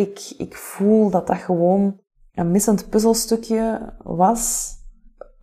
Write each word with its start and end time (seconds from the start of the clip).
Ik, 0.00 0.32
ik 0.38 0.56
voel 0.56 1.10
dat 1.10 1.26
dat 1.26 1.36
gewoon 1.36 2.00
een 2.34 2.50
missend 2.50 2.88
puzzelstukje 2.88 3.92
was, 4.02 4.74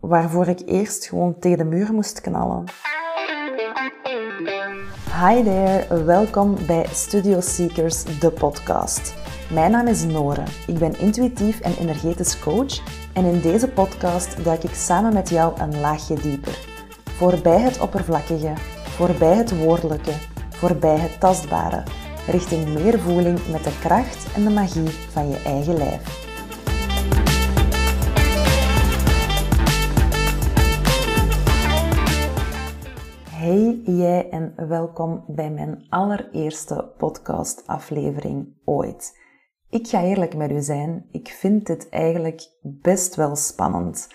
waarvoor 0.00 0.46
ik 0.46 0.62
eerst 0.66 1.06
gewoon 1.06 1.38
tegen 1.38 1.58
de 1.58 1.64
muur 1.64 1.92
moest 1.92 2.20
knallen. 2.20 2.64
Hi 5.20 5.42
there, 5.42 6.04
welkom 6.04 6.56
bij 6.66 6.86
Studio 6.92 7.40
Seekers, 7.40 8.20
de 8.20 8.30
podcast. 8.30 9.14
Mijn 9.52 9.70
naam 9.70 9.86
is 9.86 10.04
Nore. 10.04 10.44
Ik 10.66 10.78
ben 10.78 10.98
intuïtief 10.98 11.60
en 11.60 11.76
energetisch 11.80 12.38
coach 12.38 12.80
en 13.14 13.24
in 13.24 13.40
deze 13.40 13.68
podcast 13.68 14.44
duik 14.44 14.62
ik 14.62 14.74
samen 14.74 15.12
met 15.12 15.28
jou 15.28 15.60
een 15.60 15.80
laagje 15.80 16.14
dieper. 16.14 16.58
Voorbij 17.04 17.60
het 17.60 17.80
oppervlakkige, 17.80 18.52
voorbij 18.84 19.36
het 19.36 19.58
woordelijke, 19.58 20.12
voorbij 20.50 20.98
het 20.98 21.20
tastbare, 21.20 21.82
richting 22.28 22.68
meer 22.74 22.98
voeling 22.98 23.38
met 23.50 23.64
de 23.64 23.78
kracht 23.80 24.34
en 24.34 24.44
de 24.44 24.50
magie 24.50 24.88
van 24.88 25.28
je 25.28 25.42
eigen 25.44 25.76
lijf. 25.76 26.26
Hey 33.30 33.80
jij 33.84 34.30
en 34.30 34.54
welkom 34.68 35.24
bij 35.26 35.50
mijn 35.50 35.86
allereerste 35.88 36.92
podcastaflevering 36.96 38.56
ooit. 38.64 39.18
Ik 39.70 39.86
ga 39.86 40.02
eerlijk 40.02 40.36
met 40.36 40.50
u 40.50 40.60
zijn, 40.60 41.06
ik 41.10 41.28
vind 41.28 41.66
dit 41.66 41.88
eigenlijk 41.88 42.50
best 42.62 43.14
wel 43.14 43.36
spannend. 43.36 44.08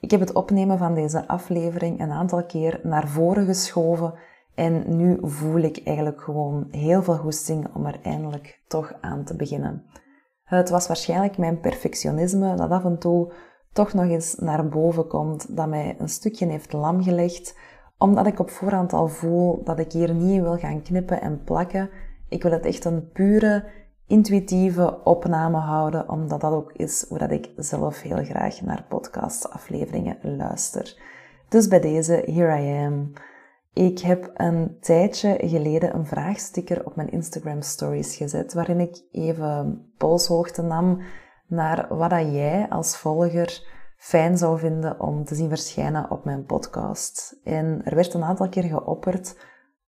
Ik 0.00 0.10
heb 0.10 0.20
het 0.20 0.32
opnemen 0.32 0.78
van 0.78 0.94
deze 0.94 1.28
aflevering 1.28 2.00
een 2.00 2.10
aantal 2.10 2.44
keer 2.44 2.80
naar 2.82 3.08
voren 3.08 3.46
geschoven 3.46 4.14
en 4.58 4.96
nu 4.96 5.18
voel 5.22 5.60
ik 5.60 5.80
eigenlijk 5.84 6.20
gewoon 6.20 6.68
heel 6.70 7.02
veel 7.02 7.16
goesting 7.16 7.74
om 7.74 7.86
er 7.86 7.98
eindelijk 8.02 8.60
toch 8.66 8.92
aan 9.00 9.24
te 9.24 9.36
beginnen. 9.36 9.84
Het 10.44 10.70
was 10.70 10.86
waarschijnlijk 10.86 11.38
mijn 11.38 11.60
perfectionisme 11.60 12.54
dat 12.54 12.70
af 12.70 12.84
en 12.84 12.98
toe 12.98 13.32
toch 13.72 13.92
nog 13.92 14.04
eens 14.04 14.34
naar 14.34 14.68
boven 14.68 15.06
komt, 15.06 15.56
dat 15.56 15.68
mij 15.68 15.96
een 15.98 16.08
stukje 16.08 16.46
heeft 16.46 16.72
lam 16.72 17.02
gelegd, 17.02 17.58
omdat 17.98 18.26
ik 18.26 18.38
op 18.38 18.50
voorhand 18.50 18.92
al 18.92 19.08
voel 19.08 19.64
dat 19.64 19.78
ik 19.78 19.92
hier 19.92 20.14
niet 20.14 20.42
wil 20.42 20.56
gaan 20.56 20.82
knippen 20.82 21.20
en 21.20 21.44
plakken. 21.44 21.90
Ik 22.28 22.42
wil 22.42 22.52
het 22.52 22.66
echt 22.66 22.84
een 22.84 23.08
pure, 23.12 23.64
intuïtieve 24.06 25.04
opname 25.04 25.58
houden, 25.58 26.08
omdat 26.08 26.40
dat 26.40 26.52
ook 26.52 26.72
is 26.72 27.04
hoe 27.08 27.18
dat 27.18 27.30
ik 27.30 27.50
zelf 27.56 28.02
heel 28.02 28.24
graag 28.24 28.60
naar 28.60 28.84
podcastafleveringen 28.88 30.18
luister. 30.22 31.02
Dus 31.48 31.68
bij 31.68 31.80
deze, 31.80 32.22
here 32.26 32.62
I 32.62 32.86
am. 32.86 33.12
Ik 33.78 33.98
heb 33.98 34.30
een 34.34 34.76
tijdje 34.80 35.36
geleden 35.40 35.94
een 35.94 36.06
vraagsticker 36.06 36.86
op 36.86 36.96
mijn 36.96 37.10
Instagram 37.10 37.62
stories 37.62 38.16
gezet, 38.16 38.54
waarin 38.54 38.80
ik 38.80 39.02
even 39.12 39.86
polshoogte 39.96 40.62
nam 40.62 41.00
naar 41.46 41.86
wat 41.96 42.10
dat 42.10 42.32
jij 42.32 42.66
als 42.68 42.96
volger 42.96 43.66
fijn 43.96 44.38
zou 44.38 44.58
vinden 44.58 45.00
om 45.00 45.24
te 45.24 45.34
zien 45.34 45.48
verschijnen 45.48 46.10
op 46.10 46.24
mijn 46.24 46.44
podcast. 46.44 47.40
En 47.44 47.80
er 47.84 47.94
werd 47.94 48.14
een 48.14 48.24
aantal 48.24 48.48
keer 48.48 48.62
geopperd 48.62 49.36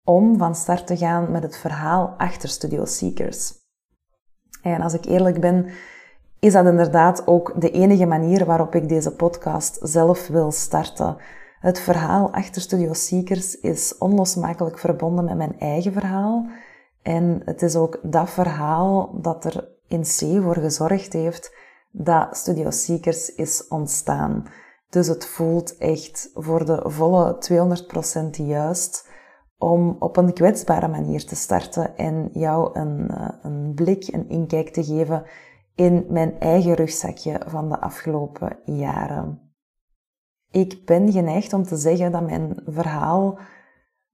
om 0.03 0.37
van 0.37 0.55
start 0.55 0.87
te 0.87 0.97
gaan 0.97 1.31
met 1.31 1.43
het 1.43 1.57
verhaal 1.57 2.13
achter 2.17 2.49
Studio 2.49 2.85
Seekers. 2.85 3.53
En 4.61 4.81
als 4.81 4.93
ik 4.93 5.05
eerlijk 5.05 5.39
ben, 5.39 5.69
is 6.39 6.53
dat 6.53 6.65
inderdaad 6.65 7.27
ook 7.27 7.61
de 7.61 7.71
enige 7.71 8.05
manier 8.05 8.45
waarop 8.45 8.75
ik 8.75 8.89
deze 8.89 9.15
podcast 9.15 9.79
zelf 9.81 10.27
wil 10.27 10.51
starten. 10.51 11.17
Het 11.59 11.79
verhaal 11.79 12.31
achter 12.31 12.61
Studio 12.61 12.93
Seekers 12.93 13.59
is 13.59 13.97
onlosmakelijk 13.97 14.79
verbonden 14.79 15.25
met 15.25 15.37
mijn 15.37 15.59
eigen 15.59 15.93
verhaal. 15.93 16.47
En 17.01 17.41
het 17.45 17.61
is 17.61 17.75
ook 17.75 17.99
dat 18.03 18.29
verhaal 18.29 19.19
dat 19.21 19.45
er 19.45 19.69
in 19.87 20.01
C 20.01 20.43
voor 20.43 20.57
gezorgd 20.57 21.13
heeft 21.13 21.55
dat 21.91 22.37
Studio 22.37 22.69
Seekers 22.69 23.35
is 23.35 23.67
ontstaan. 23.67 24.45
Dus 24.89 25.07
het 25.07 25.25
voelt 25.25 25.77
echt 25.77 26.29
voor 26.33 26.65
de 26.65 26.81
volle 26.83 27.37
200% 27.37 28.29
juist 28.29 29.09
om 29.57 29.95
op 29.99 30.17
een 30.17 30.33
kwetsbare 30.33 30.87
manier 30.87 31.25
te 31.25 31.35
starten 31.35 31.97
en 31.97 32.29
jou 32.33 32.79
een, 32.79 33.09
eh, 33.09 33.29
een 33.41 33.71
blik, 33.75 34.07
een 34.13 34.29
inkijk 34.29 34.69
te 34.69 34.83
geven 34.83 35.23
in 35.75 36.05
mijn 36.09 36.39
eigen 36.39 36.73
rugzakje 36.73 37.41
van 37.47 37.69
de 37.69 37.79
afgelopen 37.79 38.59
jaren. 38.65 39.48
Ik 40.51 40.85
ben 40.85 41.11
geneigd 41.11 41.53
om 41.53 41.63
te 41.63 41.77
zeggen 41.77 42.11
dat 42.11 42.25
mijn 42.25 42.55
verhaal, 42.65 43.37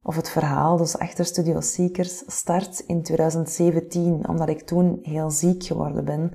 of 0.02 0.16
het 0.16 0.30
verhaal, 0.30 0.78
dus 0.78 0.98
achter 0.98 1.26
Studio 1.26 1.62
Seekers, 1.62 2.24
start 2.28 2.80
in 2.80 3.04
2017, 3.04 4.28
omdat 4.28 4.50
ik 4.50 4.62
toen 4.62 5.00
heel 5.02 5.32
ziek 5.32 5.64
geworden 5.64 6.06
ben. 6.06 6.32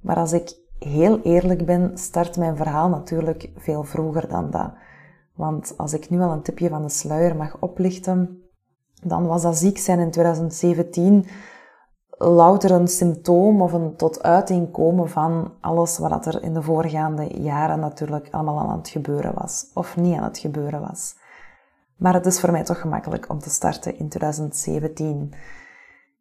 Maar 0.00 0.16
als 0.16 0.32
ik 0.32 0.56
heel 0.78 1.20
eerlijk 1.22 1.66
ben, 1.66 1.98
start 1.98 2.36
mijn 2.36 2.56
verhaal 2.56 2.88
natuurlijk 2.88 3.50
veel 3.56 3.84
vroeger 3.84 4.28
dan 4.28 4.50
dat. 4.50 4.72
Want 5.34 5.74
als 5.76 5.92
ik 5.92 6.10
nu 6.10 6.20
al 6.20 6.32
een 6.32 6.42
tipje 6.42 6.68
van 6.68 6.82
de 6.82 6.88
sluier 6.88 7.36
mag 7.36 7.56
oplichten, 7.60 8.42
dan 9.02 9.26
was 9.26 9.42
dat 9.42 9.58
ziek 9.58 9.78
zijn 9.78 9.98
in 9.98 10.10
2017 10.10 11.26
louter 12.18 12.70
een 12.70 12.88
symptoom 12.88 13.62
of 13.62 13.72
een 13.72 13.96
tot 13.96 14.22
uiting 14.22 14.70
komen 14.70 15.08
van 15.08 15.52
alles 15.60 15.98
wat 15.98 16.26
er 16.26 16.42
in 16.42 16.54
de 16.54 16.62
voorgaande 16.62 17.42
jaren 17.42 17.80
natuurlijk 17.80 18.28
allemaal 18.30 18.68
aan 18.68 18.78
het 18.78 18.88
gebeuren 18.88 19.34
was. 19.34 19.70
Of 19.74 19.96
niet 19.96 20.16
aan 20.16 20.24
het 20.24 20.38
gebeuren 20.38 20.80
was. 20.80 21.14
Maar 21.96 22.14
het 22.14 22.26
is 22.26 22.40
voor 22.40 22.50
mij 22.50 22.64
toch 22.64 22.80
gemakkelijk 22.80 23.28
om 23.28 23.38
te 23.38 23.50
starten 23.50 23.98
in 23.98 24.08
2017. 24.08 25.32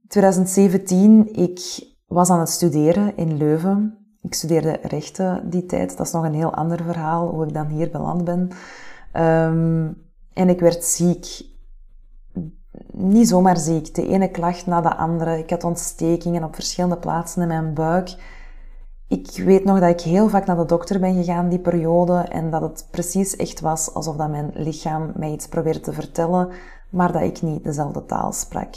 2017, 0.08 1.34
ik 1.34 1.88
was 2.08 2.30
aan 2.30 2.40
het 2.40 2.50
studeren 2.50 3.18
in 3.18 3.38
Leuven. 3.38 3.98
Ik 4.22 4.34
studeerde 4.34 4.80
rechten 4.82 5.50
die 5.50 5.66
tijd. 5.66 5.98
Dat 5.98 6.06
is 6.06 6.12
nog 6.12 6.24
een 6.24 6.34
heel 6.34 6.54
ander 6.54 6.84
verhaal, 6.84 7.28
hoe 7.28 7.46
ik 7.46 7.54
dan 7.54 7.68
hier 7.68 7.92
beland 7.92 8.24
ben. 8.24 8.50
Um, 9.24 10.04
en 10.34 10.50
ik 10.50 10.60
werd 10.60 10.84
ziek 10.84 11.54
niet 12.92 13.28
zomaar 13.28 13.58
ziek. 13.58 13.96
De 13.96 14.08
ene 14.08 14.28
klacht 14.28 14.66
na 14.66 14.82
de 14.82 14.96
andere. 14.96 15.38
Ik 15.38 15.50
had 15.50 15.64
ontstekingen 15.64 16.44
op 16.44 16.56
verschillende 16.56 16.98
plaatsen 16.98 17.42
in 17.42 17.48
mijn 17.48 17.74
buik. 17.74 18.16
Ik 19.08 19.44
weet 19.46 19.64
nog 19.64 19.80
dat 19.80 19.90
ik 19.90 20.02
heel 20.02 20.30
vaak 20.30 20.46
naar 20.46 20.58
de 20.58 20.66
dokter 20.66 21.00
ben 21.00 21.16
gegaan 21.16 21.50
die 21.50 21.60
periode 21.60 22.14
en 22.14 22.50
dat 22.50 22.62
het 22.62 22.88
precies 22.92 23.36
echt 23.36 23.60
was 23.60 23.94
alsof 23.94 24.16
dat 24.16 24.30
mijn 24.30 24.52
lichaam 24.54 25.12
mij 25.16 25.32
iets 25.32 25.48
probeerde 25.48 25.80
te 25.80 25.94
vertellen, 25.94 26.50
maar 26.90 27.12
dat 27.12 27.22
ik 27.22 27.42
niet 27.42 27.64
dezelfde 27.64 28.06
taal 28.06 28.32
sprak. 28.32 28.76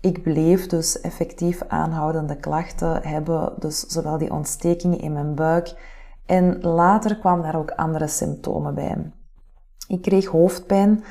Ik 0.00 0.22
bleef 0.22 0.66
dus 0.66 1.00
effectief 1.00 1.62
aanhoudende 1.68 2.36
klachten 2.36 3.02
hebben, 3.02 3.52
dus 3.58 3.80
zowel 3.80 4.18
die 4.18 4.32
ontstekingen 4.32 5.00
in 5.00 5.12
mijn 5.12 5.34
buik 5.34 5.74
en 6.26 6.60
later 6.60 7.18
kwamen 7.18 7.42
daar 7.42 7.58
ook 7.58 7.70
andere 7.70 8.06
symptomen 8.06 8.74
bij. 8.74 9.12
Ik 9.88 10.02
kreeg 10.02 10.26
hoofdpijn, 10.26 11.04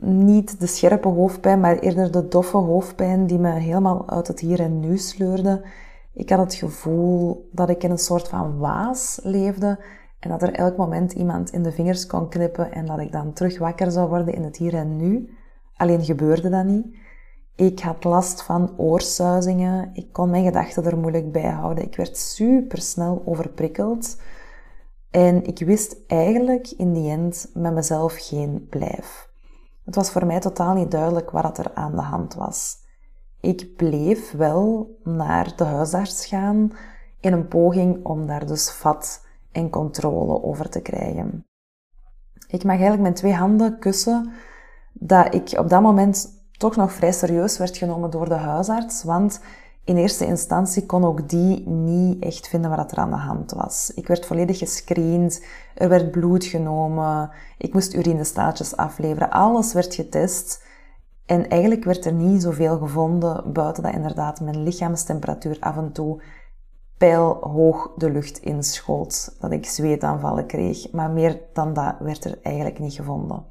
niet 0.00 0.60
de 0.60 0.66
scherpe 0.66 1.08
hoofdpijn, 1.08 1.60
maar 1.60 1.78
eerder 1.78 2.10
de 2.10 2.28
doffe 2.28 2.56
hoofdpijn 2.56 3.26
die 3.26 3.38
me 3.38 3.50
helemaal 3.50 4.10
uit 4.10 4.26
het 4.26 4.40
hier 4.40 4.60
en 4.60 4.80
nu 4.80 4.98
sleurde. 4.98 5.64
Ik 6.12 6.30
had 6.30 6.38
het 6.38 6.54
gevoel 6.54 7.48
dat 7.52 7.68
ik 7.68 7.82
in 7.82 7.90
een 7.90 7.98
soort 7.98 8.28
van 8.28 8.58
waas 8.58 9.20
leefde 9.22 9.78
en 10.20 10.30
dat 10.30 10.42
er 10.42 10.52
elk 10.52 10.76
moment 10.76 11.12
iemand 11.12 11.50
in 11.50 11.62
de 11.62 11.72
vingers 11.72 12.06
kon 12.06 12.28
knippen 12.28 12.72
en 12.72 12.86
dat 12.86 12.98
ik 12.98 13.12
dan 13.12 13.32
terug 13.32 13.58
wakker 13.58 13.90
zou 13.90 14.08
worden 14.08 14.34
in 14.34 14.42
het 14.42 14.56
hier 14.56 14.74
en 14.74 14.96
nu. 14.96 15.36
Alleen 15.76 16.04
gebeurde 16.04 16.48
dat 16.48 16.64
niet. 16.64 16.86
Ik 17.56 17.80
had 17.80 18.04
last 18.04 18.42
van 18.42 18.74
oorsuizingen. 18.76 19.90
Ik 19.92 20.12
kon 20.12 20.30
mijn 20.30 20.44
gedachten 20.44 20.84
er 20.84 20.98
moeilijk 20.98 21.32
bij 21.32 21.50
houden. 21.50 21.84
Ik 21.84 21.96
werd 21.96 22.16
super 22.16 22.78
snel 22.78 23.22
overprikkeld. 23.24 24.16
En 25.10 25.44
ik 25.44 25.58
wist 25.58 25.96
eigenlijk 26.06 26.70
in 26.70 26.92
die 26.92 27.10
end 27.10 27.50
met 27.54 27.74
mezelf 27.74 28.14
geen 28.18 28.66
blijf. 28.70 29.32
Het 29.84 29.94
was 29.94 30.10
voor 30.10 30.26
mij 30.26 30.40
totaal 30.40 30.74
niet 30.74 30.90
duidelijk 30.90 31.30
wat 31.30 31.58
er 31.58 31.74
aan 31.74 31.94
de 31.94 32.02
hand 32.02 32.34
was. 32.34 32.76
Ik 33.40 33.76
bleef 33.76 34.32
wel 34.32 34.96
naar 35.02 35.56
de 35.56 35.64
huisarts 35.64 36.26
gaan 36.26 36.72
in 37.20 37.32
een 37.32 37.48
poging 37.48 38.04
om 38.04 38.26
daar 38.26 38.46
dus 38.46 38.70
vat 38.70 39.26
en 39.52 39.70
controle 39.70 40.42
over 40.42 40.68
te 40.68 40.80
krijgen. 40.80 41.46
Ik 42.46 42.64
mag 42.64 42.74
eigenlijk 42.74 43.02
met 43.02 43.16
twee 43.16 43.34
handen 43.34 43.78
kussen 43.78 44.32
dat 44.92 45.34
ik 45.34 45.58
op 45.58 45.68
dat 45.68 45.82
moment 45.82 46.44
toch 46.52 46.76
nog 46.76 46.92
vrij 46.92 47.12
serieus 47.12 47.58
werd 47.58 47.76
genomen 47.76 48.10
door 48.10 48.28
de 48.28 48.34
huisarts, 48.34 49.02
want 49.02 49.40
in 49.84 49.96
eerste 49.96 50.26
instantie 50.26 50.86
kon 50.86 51.04
ook 51.04 51.28
die 51.28 51.68
niet 51.68 52.22
echt 52.22 52.48
vinden 52.48 52.76
wat 52.76 52.92
er 52.92 52.98
aan 52.98 53.10
de 53.10 53.16
hand 53.16 53.52
was. 53.52 53.92
Ik 53.94 54.06
werd 54.06 54.26
volledig 54.26 54.58
gescreend, 54.58 55.44
er 55.74 55.88
werd 55.88 56.10
bloed 56.10 56.44
genomen, 56.44 57.30
ik 57.58 57.72
moest 57.72 57.94
urinestaatjes 57.94 58.76
afleveren, 58.76 59.30
alles 59.30 59.72
werd 59.72 59.94
getest. 59.94 60.62
En 61.26 61.48
eigenlijk 61.48 61.84
werd 61.84 62.04
er 62.04 62.12
niet 62.12 62.42
zoveel 62.42 62.78
gevonden, 62.78 63.52
buiten 63.52 63.82
dat 63.82 63.94
inderdaad 63.94 64.40
mijn 64.40 64.62
lichaamstemperatuur 64.62 65.56
af 65.60 65.76
en 65.76 65.92
toe 65.92 66.22
pijlhoog 66.98 67.92
de 67.96 68.10
lucht 68.10 68.38
inschoot, 68.38 69.36
dat 69.40 69.52
ik 69.52 69.66
zweetaanvallen 69.66 70.46
kreeg. 70.46 70.92
Maar 70.92 71.10
meer 71.10 71.40
dan 71.52 71.74
dat 71.74 71.94
werd 71.98 72.24
er 72.24 72.38
eigenlijk 72.42 72.78
niet 72.78 72.94
gevonden. 72.94 73.44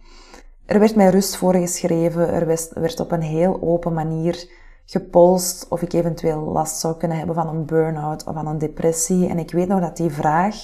Er 0.65 0.80
werd 0.80 0.95
mij 0.95 1.09
rust 1.09 1.35
voorgeschreven, 1.35 2.30
er 2.30 2.45
werd 2.74 3.00
op 3.00 3.12
een 3.12 3.21
heel 3.21 3.62
open 3.62 3.94
manier 3.94 4.62
gepolst 4.85 5.68
of 5.69 5.81
ik 5.81 5.94
eventueel 5.94 6.41
last 6.41 6.80
zou 6.80 6.97
kunnen 6.97 7.18
hebben 7.18 7.35
van 7.35 7.47
een 7.47 7.65
burn-out 7.65 8.24
of 8.24 8.33
van 8.33 8.47
een 8.47 8.57
depressie. 8.57 9.27
En 9.27 9.39
ik 9.39 9.51
weet 9.51 9.68
nog 9.68 9.80
dat 9.80 9.97
die 9.97 10.09
vraag 10.09 10.56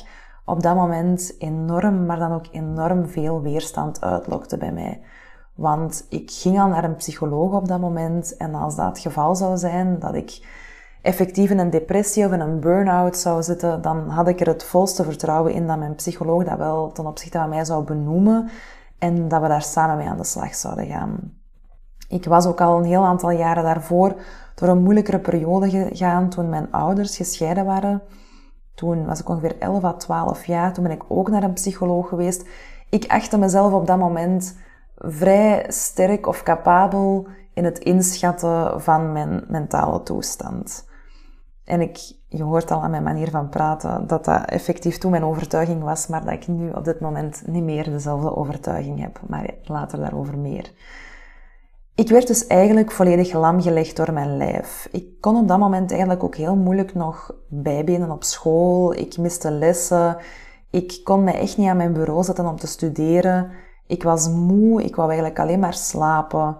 op 0.45 0.63
dat 0.63 0.75
moment 0.75 1.35
enorm, 1.39 2.05
maar 2.05 2.19
dan 2.19 2.31
ook 2.31 2.45
enorm 2.51 3.07
veel 3.07 3.41
weerstand 3.41 4.01
uitlokte 4.01 4.57
bij 4.57 4.71
mij. 4.71 5.01
Want 5.55 6.05
ik 6.09 6.31
ging 6.31 6.59
al 6.59 6.67
naar 6.67 6.83
een 6.83 6.95
psycholoog 6.95 7.53
op 7.53 7.67
dat 7.67 7.79
moment 7.79 8.37
en 8.37 8.55
als 8.55 8.75
dat 8.75 8.85
het 8.85 8.99
geval 8.99 9.35
zou 9.35 9.57
zijn 9.57 9.99
dat 9.99 10.15
ik 10.15 10.47
effectief 11.01 11.49
in 11.49 11.59
een 11.59 11.69
depressie 11.69 12.25
of 12.25 12.31
in 12.31 12.39
een 12.39 12.59
burn-out 12.59 13.17
zou 13.17 13.43
zitten, 13.43 13.81
dan 13.81 14.09
had 14.09 14.27
ik 14.27 14.39
er 14.39 14.47
het 14.47 14.63
volste 14.63 15.03
vertrouwen 15.03 15.53
in 15.53 15.67
dat 15.67 15.77
mijn 15.77 15.95
psycholoog 15.95 16.43
dat 16.43 16.57
wel 16.57 16.91
ten 16.91 17.05
opzichte 17.05 17.37
van 17.37 17.49
mij 17.49 17.65
zou 17.65 17.83
benoemen 17.83 18.49
en 18.97 19.27
dat 19.27 19.41
we 19.41 19.47
daar 19.47 19.61
samen 19.61 19.97
mee 19.97 20.07
aan 20.07 20.17
de 20.17 20.23
slag 20.23 20.55
zouden 20.55 20.87
gaan. 20.87 21.38
Ik 22.09 22.25
was 22.25 22.45
ook 22.45 22.61
al 22.61 22.77
een 22.77 22.83
heel 22.83 23.05
aantal 23.05 23.31
jaren 23.31 23.63
daarvoor 23.63 24.15
door 24.55 24.69
een 24.69 24.83
moeilijkere 24.83 25.19
periode 25.19 25.69
gegaan 25.69 26.29
toen 26.29 26.49
mijn 26.49 26.71
ouders 26.71 27.17
gescheiden 27.17 27.65
waren. 27.65 28.01
Toen 28.75 29.05
was 29.05 29.19
ik 29.19 29.29
ongeveer 29.29 29.57
11 29.59 29.83
à 29.83 29.93
12 29.93 30.45
jaar. 30.45 30.73
Toen 30.73 30.83
ben 30.83 30.93
ik 30.93 31.03
ook 31.07 31.29
naar 31.29 31.43
een 31.43 31.53
psycholoog 31.53 32.09
geweest. 32.09 32.47
Ik 32.89 33.05
achtte 33.07 33.37
mezelf 33.37 33.73
op 33.73 33.87
dat 33.87 33.97
moment 33.97 34.57
vrij 34.95 35.65
sterk 35.67 36.27
of 36.27 36.43
capabel 36.43 37.27
in 37.53 37.63
het 37.63 37.79
inschatten 37.79 38.81
van 38.81 39.11
mijn 39.11 39.43
mentale 39.47 40.03
toestand. 40.03 40.87
En 41.63 41.81
ik, 41.81 41.97
je 42.27 42.43
hoort 42.43 42.71
al 42.71 42.81
aan 42.81 42.91
mijn 42.91 43.03
manier 43.03 43.29
van 43.29 43.49
praten 43.49 44.07
dat 44.07 44.25
dat 44.25 44.45
effectief 44.45 44.97
toen 44.97 45.11
mijn 45.11 45.23
overtuiging 45.23 45.83
was, 45.83 46.07
maar 46.07 46.25
dat 46.25 46.33
ik 46.33 46.47
nu 46.47 46.69
op 46.71 46.83
dit 46.83 46.99
moment 46.99 47.43
niet 47.47 47.63
meer 47.63 47.83
dezelfde 47.83 48.35
overtuiging 48.35 49.01
heb. 49.01 49.19
Maar 49.27 49.53
later 49.63 49.99
daarover 49.99 50.37
meer. 50.37 50.71
Ik 51.99 52.09
werd 52.09 52.27
dus 52.27 52.47
eigenlijk 52.47 52.91
volledig 52.91 53.33
lam 53.33 53.61
gelegd 53.61 53.95
door 53.95 54.13
mijn 54.13 54.37
lijf. 54.37 54.87
Ik 54.91 55.21
kon 55.21 55.37
op 55.37 55.47
dat 55.47 55.59
moment 55.59 55.91
eigenlijk 55.91 56.23
ook 56.23 56.35
heel 56.35 56.55
moeilijk 56.55 56.93
nog 56.93 57.33
bijbenen 57.47 58.11
op 58.11 58.23
school. 58.23 58.93
Ik 58.93 59.17
miste 59.17 59.51
lessen. 59.51 60.17
Ik 60.69 61.01
kon 61.03 61.23
mij 61.23 61.39
echt 61.39 61.57
niet 61.57 61.67
aan 61.67 61.77
mijn 61.77 61.93
bureau 61.93 62.23
zetten 62.23 62.45
om 62.45 62.55
te 62.55 62.67
studeren. 62.67 63.51
Ik 63.87 64.03
was 64.03 64.29
moe. 64.29 64.83
Ik 64.83 64.95
wou 64.95 65.09
eigenlijk 65.09 65.39
alleen 65.39 65.59
maar 65.59 65.73
slapen. 65.73 66.57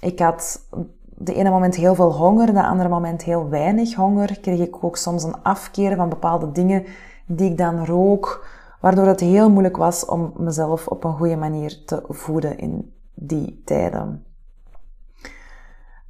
Ik 0.00 0.18
had 0.18 0.68
de 1.04 1.34
ene 1.34 1.50
moment 1.50 1.74
heel 1.74 1.94
veel 1.94 2.12
honger, 2.12 2.52
de 2.52 2.66
andere 2.66 2.88
moment 2.88 3.22
heel 3.22 3.48
weinig 3.48 3.94
honger. 3.94 4.40
Kreeg 4.40 4.60
ik 4.60 4.84
ook 4.84 4.96
soms 4.96 5.22
een 5.22 5.42
afkeer 5.42 5.96
van 5.96 6.08
bepaalde 6.08 6.52
dingen 6.52 6.84
die 7.26 7.50
ik 7.50 7.58
dan 7.58 7.84
rook, 7.84 8.46
waardoor 8.80 9.06
het 9.06 9.20
heel 9.20 9.50
moeilijk 9.50 9.76
was 9.76 10.04
om 10.04 10.32
mezelf 10.36 10.86
op 10.86 11.04
een 11.04 11.16
goede 11.16 11.36
manier 11.36 11.84
te 11.84 12.04
voeden 12.08 12.58
in 12.58 12.94
die 13.14 13.62
tijden. 13.64 14.32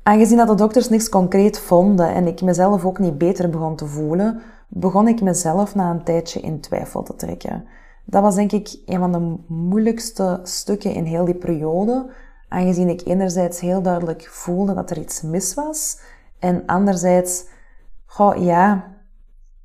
Aangezien 0.06 0.36
dat 0.36 0.48
de 0.48 0.54
dokters 0.54 0.88
niks 0.88 1.08
concreet 1.08 1.58
vonden 1.58 2.14
en 2.14 2.26
ik 2.26 2.42
mezelf 2.42 2.84
ook 2.84 2.98
niet 2.98 3.18
beter 3.18 3.50
begon 3.50 3.76
te 3.76 3.86
voelen, 3.86 4.42
begon 4.68 5.08
ik 5.08 5.20
mezelf 5.20 5.74
na 5.74 5.90
een 5.90 6.04
tijdje 6.04 6.40
in 6.40 6.60
twijfel 6.60 7.02
te 7.02 7.16
trekken. 7.16 7.64
Dat 8.04 8.22
was 8.22 8.34
denk 8.34 8.52
ik 8.52 8.76
een 8.86 8.98
van 8.98 9.12
de 9.12 9.36
moeilijkste 9.46 10.40
stukken 10.42 10.94
in 10.94 11.04
heel 11.04 11.24
die 11.24 11.34
periode, 11.34 12.10
aangezien 12.48 12.88
ik 12.88 13.06
enerzijds 13.06 13.60
heel 13.60 13.82
duidelijk 13.82 14.28
voelde 14.30 14.74
dat 14.74 14.90
er 14.90 14.98
iets 14.98 15.22
mis 15.22 15.54
was 15.54 16.00
en 16.38 16.62
anderzijds, 16.66 17.44
goh 18.06 18.36
ja, 18.44 18.92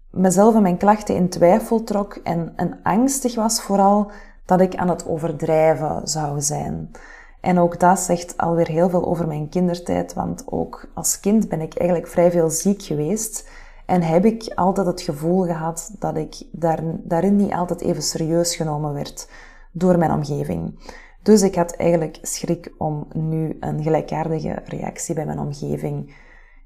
mezelf 0.10 0.56
en 0.56 0.62
mijn 0.62 0.78
klachten 0.78 1.16
in 1.16 1.30
twijfel 1.30 1.84
trok 1.84 2.14
en, 2.24 2.54
en 2.56 2.80
angstig 2.84 3.36
was 3.36 3.62
vooral 3.62 4.12
dat 4.46 4.62
ik 4.62 4.76
aan 4.76 4.90
het 4.90 5.08
overdrijven 5.08 6.08
zou 6.08 6.42
zijn. 6.42 6.92
En 7.40 7.60
ook 7.60 7.80
dat 7.80 8.00
zegt 8.00 8.38
alweer 8.38 8.68
heel 8.68 8.90
veel 8.90 9.06
over 9.06 9.28
mijn 9.28 9.50
kindertijd, 9.50 10.14
want 10.14 10.44
ook 10.46 10.90
als 10.94 11.20
kind 11.20 11.50
ben 11.50 11.62
ik 11.62 11.78
eigenlijk 11.78 12.10
vrij 12.10 12.32
veel 12.32 12.50
ziek 12.50 12.82
geweest. 12.82 13.50
En 13.86 14.02
heb 14.02 14.26
ik 14.26 14.52
altijd 14.56 14.88
het 14.88 15.02
gevoel 15.02 15.46
gehad 15.46 15.92
dat 16.00 16.18
ik 16.18 16.44
daar, 16.52 16.80
daarin 16.84 17.36
niet 17.36 17.54
altijd 17.54 17.82
even 17.82 18.04
serieus 18.04 18.56
genomen 18.56 18.94
werd 18.94 19.30
door 19.72 19.98
mijn 19.98 20.12
omgeving. 20.12 20.80
Dus 21.24 21.42
ik 21.42 21.56
had 21.56 21.72
eigenlijk 21.72 22.18
schrik 22.22 22.74
om 22.78 23.08
nu 23.14 23.58
een 23.60 23.84
gelijkaardige 23.84 24.62
reactie 24.66 25.16
bij 25.16 25.26
mijn 25.26 25.40
omgeving 25.40 26.16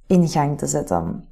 in 0.07 0.27
gang 0.27 0.57
te 0.57 0.67
zetten. 0.67 1.25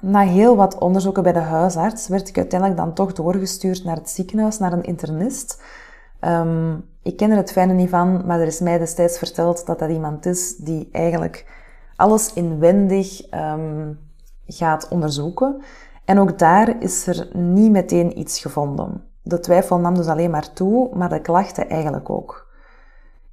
Na 0.00 0.20
heel 0.20 0.56
wat 0.56 0.78
onderzoeken 0.78 1.22
bij 1.22 1.32
de 1.32 1.38
huisarts 1.38 2.08
werd 2.08 2.28
ik 2.28 2.36
uiteindelijk 2.36 2.80
dan 2.80 2.94
toch 2.94 3.12
doorgestuurd 3.12 3.84
naar 3.84 3.96
het 3.96 4.10
ziekenhuis, 4.10 4.58
naar 4.58 4.72
een 4.72 4.82
internist. 4.82 5.62
Um, 6.20 6.84
ik 7.08 7.16
ken 7.16 7.30
er 7.30 7.36
het 7.36 7.52
fijne 7.52 7.72
niet 7.72 7.88
van, 7.88 8.26
maar 8.26 8.40
er 8.40 8.46
is 8.46 8.60
mij 8.60 8.78
destijds 8.78 9.18
verteld 9.18 9.66
dat 9.66 9.78
dat 9.78 9.90
iemand 9.90 10.26
is 10.26 10.56
die 10.56 10.88
eigenlijk 10.92 11.46
alles 11.96 12.32
inwendig 12.32 13.32
um, 13.34 13.98
gaat 14.46 14.88
onderzoeken. 14.88 15.62
En 16.04 16.18
ook 16.18 16.38
daar 16.38 16.82
is 16.82 17.06
er 17.06 17.28
niet 17.36 17.70
meteen 17.70 18.18
iets 18.18 18.40
gevonden. 18.40 19.02
De 19.22 19.40
twijfel 19.40 19.78
nam 19.78 19.94
dus 19.94 20.06
alleen 20.06 20.30
maar 20.30 20.52
toe, 20.52 20.96
maar 20.96 21.08
de 21.08 21.20
klachten 21.20 21.68
eigenlijk 21.68 22.10
ook. 22.10 22.46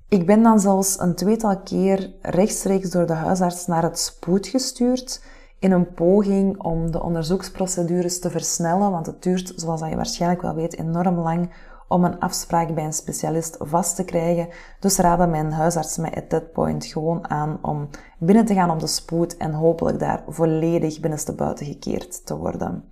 Ik 0.10 0.26
ben 0.26 0.44
dan 0.44 0.60
zelfs 0.60 1.00
een 1.00 1.16
tweetal 1.16 1.60
keer 1.60 2.14
rechtstreeks 2.22 2.90
door 2.90 3.06
de 3.06 3.14
huisarts 3.14 3.68
naar 3.68 3.84
het 3.84 4.00
spoed 4.00 4.48
gestuurd 4.48 5.24
in 5.60 5.72
een 5.72 5.94
poging 5.94 6.64
om 6.64 6.92
de 6.92 7.04
onderzoeksprocedures 7.04 8.20
te 8.20 8.30
versnellen, 8.30 8.92
want 8.92 9.06
het 9.06 9.24
duurt, 9.24 9.54
zoals 9.56 9.82
je 9.82 9.96
waarschijnlijk 9.96 10.42
wel 10.42 10.56
weet, 10.56 10.78
enorm 10.78 11.20
lang 11.20 11.50
om 11.88 12.04
een 12.04 12.20
afspraak 12.20 12.74
bij 12.74 12.86
een 12.86 12.94
specialist 12.94 13.56
vast 13.60 13.96
te 13.96 14.06
krijgen. 14.06 14.48
Dus 14.80 14.98
raadde 14.98 15.28
mijn 15.28 15.52
huisarts 15.52 15.98
mij 15.98 16.16
at 16.16 16.30
that 16.30 16.52
point 16.52 16.86
gewoon 16.86 17.30
aan 17.30 17.60
om 17.62 17.90
binnen 18.20 18.46
te 18.46 18.54
gaan 18.54 18.70
op 18.70 18.80
de 18.80 18.88
spoed 18.88 19.38
en 19.38 19.54
hopelijk 19.54 20.00
daar 20.00 20.24
volledig 20.28 21.00
binnenstebuiten 21.00 21.66
gekeerd 21.66 22.26
te 22.26 22.38
worden. 22.38 22.84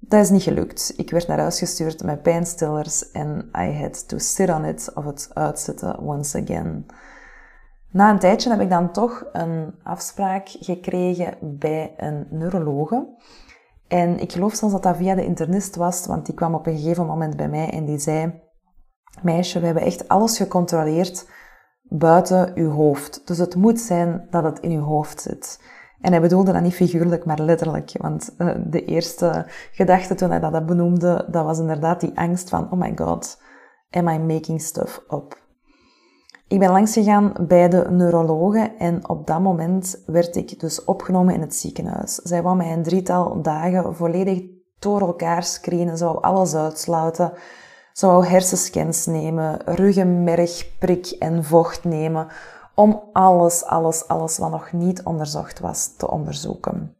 Dat 0.00 0.20
is 0.20 0.30
niet 0.30 0.42
gelukt. 0.42 0.94
Ik 0.96 1.10
werd 1.10 1.26
naar 1.26 1.38
huis 1.38 1.58
gestuurd 1.58 2.02
met 2.02 2.22
pijnstillers 2.22 3.10
en 3.10 3.50
I 3.58 3.80
had 3.80 4.08
to 4.08 4.18
sit 4.18 4.48
on 4.48 4.64
it 4.64 4.90
of 4.94 5.04
het 5.04 5.30
uitzetten 5.32 5.98
once 5.98 6.42
again. 6.42 6.86
Na 7.90 8.10
een 8.10 8.18
tijdje 8.18 8.50
heb 8.50 8.60
ik 8.60 8.70
dan 8.70 8.92
toch 8.92 9.24
een 9.32 9.74
afspraak 9.82 10.48
gekregen 10.48 11.36
bij 11.40 11.94
een 11.96 12.26
neurologe. 12.30 13.06
En 13.88 14.20
ik 14.20 14.32
geloof 14.32 14.54
zelfs 14.54 14.74
dat 14.74 14.82
dat 14.82 14.96
via 14.96 15.14
de 15.14 15.24
internist 15.24 15.76
was, 15.76 16.06
want 16.06 16.26
die 16.26 16.34
kwam 16.34 16.54
op 16.54 16.66
een 16.66 16.78
gegeven 16.78 17.06
moment 17.06 17.36
bij 17.36 17.48
mij 17.48 17.70
en 17.70 17.84
die 17.84 17.98
zei: 17.98 18.42
Meisje, 19.22 19.60
we 19.60 19.66
hebben 19.66 19.84
echt 19.84 20.08
alles 20.08 20.36
gecontroleerd 20.36 21.26
buiten 21.82 22.52
uw 22.54 22.70
hoofd. 22.70 23.26
Dus 23.26 23.38
het 23.38 23.54
moet 23.54 23.80
zijn 23.80 24.26
dat 24.30 24.44
het 24.44 24.60
in 24.60 24.70
uw 24.70 24.82
hoofd 24.82 25.20
zit. 25.20 25.60
En 26.00 26.12
hij 26.12 26.20
bedoelde 26.20 26.52
dat 26.52 26.62
niet 26.62 26.74
figuurlijk, 26.74 27.24
maar 27.24 27.40
letterlijk. 27.40 27.92
Want 27.98 28.34
uh, 28.38 28.54
de 28.66 28.84
eerste 28.84 29.46
gedachte 29.72 30.14
toen 30.14 30.30
hij 30.30 30.40
dat 30.40 30.66
benoemde, 30.66 31.26
dat 31.30 31.44
was 31.44 31.58
inderdaad 31.58 32.00
die 32.00 32.18
angst 32.18 32.48
van: 32.48 32.72
Oh 32.72 32.78
my 32.78 32.92
god, 32.96 33.42
am 33.90 34.08
I 34.08 34.18
making 34.18 34.60
stuff 34.60 35.04
up? 35.08 35.37
Ik 36.48 36.58
ben 36.58 36.70
langs 36.70 36.92
gegaan 36.92 37.32
bij 37.40 37.68
de 37.68 37.86
neurologen 37.90 38.78
en 38.78 39.08
op 39.08 39.26
dat 39.26 39.40
moment 39.40 40.02
werd 40.06 40.36
ik 40.36 40.60
dus 40.60 40.84
opgenomen 40.84 41.34
in 41.34 41.40
het 41.40 41.54
ziekenhuis. 41.54 42.14
Zij 42.14 42.42
wou 42.42 42.56
mij 42.56 42.72
een 42.72 42.82
drietal 42.82 43.42
dagen 43.42 43.96
volledig 43.96 44.42
door 44.78 45.00
elkaar 45.00 45.42
screenen, 45.42 45.98
zou 45.98 46.22
alles 46.22 46.54
uitsluiten, 46.54 47.32
zou 47.92 48.26
hersenscans 48.26 49.06
nemen, 49.06 49.60
ruggenmerg, 49.64 50.78
prik 50.78 51.06
en 51.06 51.44
vocht 51.44 51.84
nemen, 51.84 52.26
om 52.74 53.02
alles, 53.12 53.64
alles, 53.64 54.08
alles 54.08 54.38
wat 54.38 54.50
nog 54.50 54.72
niet 54.72 55.02
onderzocht 55.02 55.60
was 55.60 55.96
te 55.96 56.10
onderzoeken. 56.10 56.96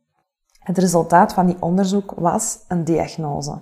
Het 0.59 0.79
resultaat 0.79 1.33
van 1.33 1.47
die 1.47 1.57
onderzoek 1.61 2.13
was 2.17 2.59
een 2.69 2.85
diagnose. 2.85 3.61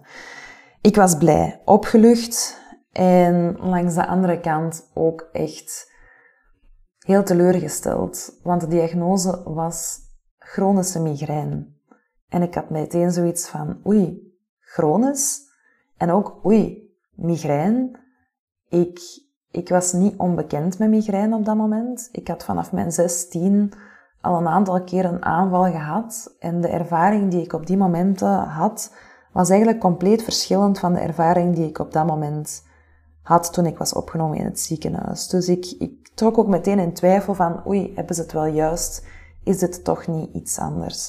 Ik 0.81 0.97
was 0.97 1.16
blij, 1.16 1.61
opgelucht, 1.64 2.61
en 2.96 3.56
langs 3.60 3.94
de 3.94 4.06
andere 4.06 4.40
kant 4.40 4.90
ook 4.94 5.28
echt 5.32 5.92
heel 6.98 7.22
teleurgesteld, 7.22 8.38
want 8.42 8.60
de 8.60 8.68
diagnose 8.68 9.42
was 9.44 9.98
chronische 10.38 11.00
migraine. 11.00 11.66
En 12.28 12.42
ik 12.42 12.54
had 12.54 12.70
meteen 12.70 13.10
zoiets 13.12 13.48
van, 13.48 13.80
oei, 13.86 14.34
chronisch? 14.60 15.40
En 15.96 16.10
ook, 16.10 16.40
oei, 16.46 16.94
migraine? 17.14 17.90
Ik, 18.68 19.00
ik 19.50 19.68
was 19.68 19.92
niet 19.92 20.18
onbekend 20.18 20.78
met 20.78 20.88
migraine 20.88 21.36
op 21.36 21.44
dat 21.44 21.56
moment. 21.56 22.08
Ik 22.12 22.28
had 22.28 22.44
vanaf 22.44 22.72
mijn 22.72 22.92
16 22.92 23.72
al 24.20 24.38
een 24.38 24.48
aantal 24.48 24.84
keer 24.84 25.04
een 25.04 25.24
aanval 25.24 25.70
gehad. 25.70 26.36
En 26.38 26.60
de 26.60 26.68
ervaring 26.68 27.30
die 27.30 27.42
ik 27.42 27.52
op 27.52 27.66
die 27.66 27.76
momenten 27.76 28.38
had, 28.38 28.94
was 29.32 29.48
eigenlijk 29.48 29.80
compleet 29.80 30.22
verschillend 30.22 30.78
van 30.78 30.92
de 30.92 31.00
ervaring 31.00 31.54
die 31.54 31.68
ik 31.68 31.78
op 31.78 31.92
dat 31.92 32.06
moment 32.06 32.64
had 33.26 33.52
toen 33.52 33.66
ik 33.66 33.78
was 33.78 33.92
opgenomen 33.92 34.38
in 34.38 34.45
het 34.45 34.61
ziekenhuis. 34.61 35.28
Dus 35.28 35.49
ik, 35.49 35.75
ik 35.78 36.11
trok 36.14 36.38
ook 36.38 36.47
meteen 36.47 36.78
in 36.78 36.92
twijfel 36.92 37.35
van, 37.35 37.66
oei, 37.66 37.92
hebben 37.95 38.14
ze 38.14 38.23
het 38.23 38.33
wel 38.33 38.47
juist? 38.47 39.06
Is 39.45 39.59
dit 39.59 39.85
toch 39.85 40.06
niet 40.06 40.35
iets 40.35 40.59
anders? 40.59 41.09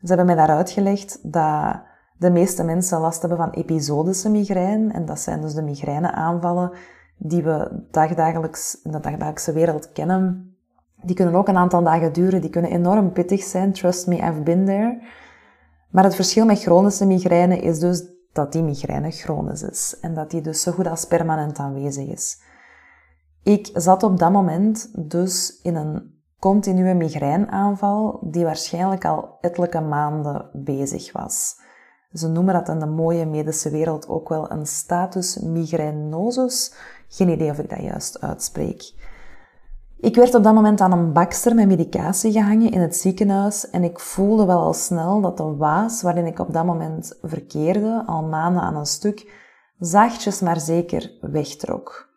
Ze 0.00 0.06
hebben 0.06 0.26
mij 0.26 0.34
daar 0.34 0.56
uitgelegd 0.56 1.18
dat 1.32 1.82
de 2.18 2.30
meeste 2.30 2.64
mensen 2.64 3.00
last 3.00 3.20
hebben 3.20 3.38
van 3.38 3.50
episodische 3.50 4.30
migraine. 4.30 4.92
En 4.92 5.06
dat 5.06 5.20
zijn 5.20 5.40
dus 5.40 5.54
de 5.54 5.62
migraineaanvallen 5.62 6.70
die 7.18 7.42
we 7.42 7.84
dagdagelijks 7.90 8.80
in 8.82 8.90
de 8.90 9.00
dagdagelijkse 9.00 9.52
wereld 9.52 9.92
kennen. 9.92 10.56
Die 11.02 11.16
kunnen 11.16 11.34
ook 11.34 11.48
een 11.48 11.56
aantal 11.56 11.82
dagen 11.82 12.12
duren, 12.12 12.40
die 12.40 12.50
kunnen 12.50 12.70
enorm 12.70 13.12
pittig 13.12 13.42
zijn. 13.42 13.72
Trust 13.72 14.06
me, 14.06 14.16
I've 14.16 14.42
been 14.42 14.64
there. 14.64 15.02
Maar 15.90 16.04
het 16.04 16.14
verschil 16.14 16.44
met 16.44 16.62
chronische 16.62 17.06
migraine 17.06 17.58
is 17.58 17.78
dus 17.78 18.15
dat 18.36 18.52
die 18.52 18.62
migraine 18.62 19.10
chronisch 19.10 19.62
is. 19.62 19.96
En 20.00 20.14
dat 20.14 20.30
die 20.30 20.40
dus 20.40 20.62
zo 20.62 20.72
goed 20.72 20.86
als 20.86 21.06
permanent 21.06 21.58
aanwezig 21.58 22.08
is. 22.08 22.42
Ik 23.42 23.70
zat 23.74 24.02
op 24.02 24.18
dat 24.18 24.32
moment 24.32 24.90
dus 25.08 25.60
in 25.62 25.76
een 25.76 26.14
continue 26.38 26.94
migraineaanval 26.94 28.18
die 28.22 28.44
waarschijnlijk 28.44 29.04
al 29.04 29.38
ettelijke 29.40 29.80
maanden 29.80 30.50
bezig 30.52 31.12
was. 31.12 31.54
Ze 32.12 32.28
noemen 32.28 32.54
dat 32.54 32.68
in 32.68 32.78
de 32.78 32.86
mooie 32.86 33.26
medische 33.26 33.70
wereld 33.70 34.08
ook 34.08 34.28
wel 34.28 34.50
een 34.50 34.66
status 34.66 35.38
migrainosus. 35.38 36.74
Geen 37.08 37.28
idee 37.28 37.50
of 37.50 37.58
ik 37.58 37.70
dat 37.70 37.82
juist 37.82 38.20
uitspreek. 38.20 38.92
Ik 40.06 40.14
werd 40.14 40.34
op 40.34 40.42
dat 40.42 40.54
moment 40.54 40.80
aan 40.80 40.92
een 40.92 41.12
bakster 41.12 41.54
met 41.54 41.66
medicatie 41.66 42.32
gehangen 42.32 42.70
in 42.70 42.80
het 42.80 42.96
ziekenhuis 42.96 43.70
en 43.70 43.84
ik 43.84 43.98
voelde 43.98 44.44
wel 44.44 44.58
al 44.58 44.72
snel 44.72 45.20
dat 45.20 45.36
de 45.36 45.56
waas 45.56 46.02
waarin 46.02 46.26
ik 46.26 46.38
op 46.38 46.52
dat 46.52 46.64
moment 46.64 47.18
verkeerde, 47.22 48.02
al 48.06 48.22
maanden 48.22 48.62
aan 48.62 48.76
een 48.76 48.86
stuk, 48.86 49.32
zachtjes 49.78 50.40
maar 50.40 50.60
zeker 50.60 51.18
wegtrok. 51.20 52.08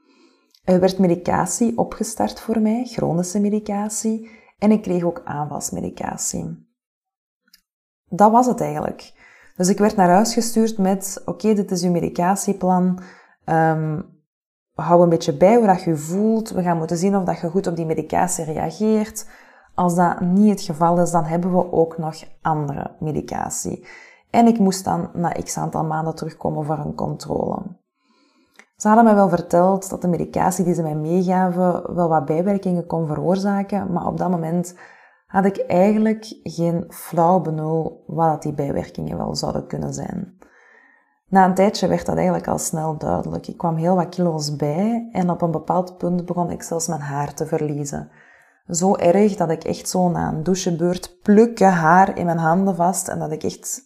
Er 0.64 0.80
werd 0.80 1.00
medicatie 1.00 1.78
opgestart 1.78 2.40
voor 2.40 2.60
mij, 2.62 2.86
chronische 2.86 3.40
medicatie, 3.40 4.30
en 4.58 4.72
ik 4.72 4.82
kreeg 4.82 5.04
ook 5.04 5.22
aanvalsmedicatie. 5.24 6.68
Dat 8.06 8.32
was 8.32 8.46
het 8.46 8.62
eigenlijk. 8.62 9.14
Dus 9.56 9.70
ik 9.70 9.78
werd 9.78 9.96
naar 9.96 10.10
huis 10.10 10.34
gestuurd 10.34 10.78
met, 10.78 11.22
oké, 11.26 11.54
dit 11.54 11.72
is 11.72 11.84
uw 11.84 11.92
medicatieplan. 11.92 13.00
Um, 13.46 14.19
hou 14.80 15.04
een 15.04 15.10
beetje 15.10 15.38
bij 15.38 15.56
hoe 15.56 15.68
dat 15.68 15.84
je 15.84 15.98
voelt. 15.98 16.50
We 16.50 16.62
gaan 16.62 16.78
moeten 16.78 16.98
zien 16.98 17.16
of 17.16 17.24
dat 17.24 17.40
je 17.40 17.50
goed 17.50 17.68
op 17.68 17.76
die 17.76 17.86
medicatie 17.86 18.46
reageert. 18.46 19.28
Als 19.76 19.96
dat 19.96 20.20
niet 20.20 20.50
het 20.50 20.62
geval 20.62 21.00
is, 21.00 21.12
dan 21.12 21.24
hebben 21.24 21.52
we 21.52 21.72
ook 21.72 21.98
nog 21.98 22.16
andere 22.42 22.96
medicatie. 23.00 23.88
En 24.30 24.48
ik 24.48 24.60
moest 24.60 24.86
dan 24.86 25.10
na 25.14 25.30
x 25.30 25.58
aantal 25.58 25.84
maanden 25.84 26.16
terugkomen 26.16 26.66
voor 26.66 26.78
een 26.78 26.96
controle. 26.96 27.62
Ze 28.76 28.88
hadden 28.88 29.06
mij 29.06 29.16
wel 29.16 29.30
verteld 29.30 29.90
dat 29.90 30.02
de 30.02 30.08
medicatie 30.08 30.66
die 30.66 30.74
ze 30.74 30.82
mij 30.82 30.96
meegaven 30.96 31.96
wel 31.96 32.10
wat 32.10 32.26
bijwerkingen 32.26 32.86
kon 32.86 33.08
veroorzaken, 33.08 33.92
maar 33.92 34.08
op 34.08 34.18
dat 34.18 34.30
moment 34.30 34.76
had 35.28 35.46
ik 35.46 35.58
eigenlijk 35.58 36.40
geen 36.44 36.86
flauw 36.90 37.40
benul 37.40 38.04
wat 38.08 38.42
die 38.42 38.54
bijwerkingen 38.54 39.18
wel 39.18 39.36
zouden 39.36 39.68
kunnen 39.68 39.94
zijn. 39.94 40.38
Na 41.30 41.46
een 41.46 41.54
tijdje 41.54 41.88
werd 41.88 42.06
dat 42.06 42.16
eigenlijk 42.16 42.48
al 42.48 42.58
snel 42.58 42.98
duidelijk. 42.98 43.48
Ik 43.48 43.58
kwam 43.58 43.76
heel 43.76 43.96
wat 43.96 44.10
kilo's 44.10 44.56
bij 44.56 45.10
en 45.12 45.30
op 45.30 45.42
een 45.42 45.52
bepaald 45.52 45.98
punt 45.98 46.26
begon 46.26 46.52
ik 46.52 46.64
zelfs 46.64 46.88
mijn 46.88 47.02
haar 47.02 47.34
te 47.34 47.46
verliezen. 47.46 48.12
Zo 48.68 48.96
erg 48.96 49.36
dat 49.36 49.50
ik 49.50 49.64
echt 49.64 49.90
zo 49.90 50.10
na 50.10 50.28
een 50.28 50.44
douchebeurt 50.44 51.22
plukken 51.22 51.72
haar 51.72 52.18
in 52.18 52.26
mijn 52.26 52.38
handen 52.38 52.76
vast 52.76 53.08
en 53.08 53.20
dat 53.20 53.32
ik 53.32 53.44
echt 53.44 53.82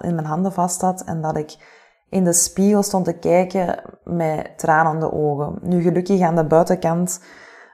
in 0.00 0.14
mijn 0.14 0.26
handen 0.26 0.52
vast 0.52 0.80
had 0.80 1.04
en 1.04 1.22
dat 1.22 1.36
ik 1.36 1.56
in 2.08 2.24
de 2.24 2.32
spiegel 2.32 2.82
stond 2.82 3.04
te 3.04 3.18
kijken 3.18 3.82
met 4.04 4.58
tranende 4.58 5.12
ogen. 5.12 5.58
Nu 5.62 5.82
gelukkig 5.82 6.20
aan 6.20 6.36
de 6.36 6.46
buitenkant, 6.46 7.20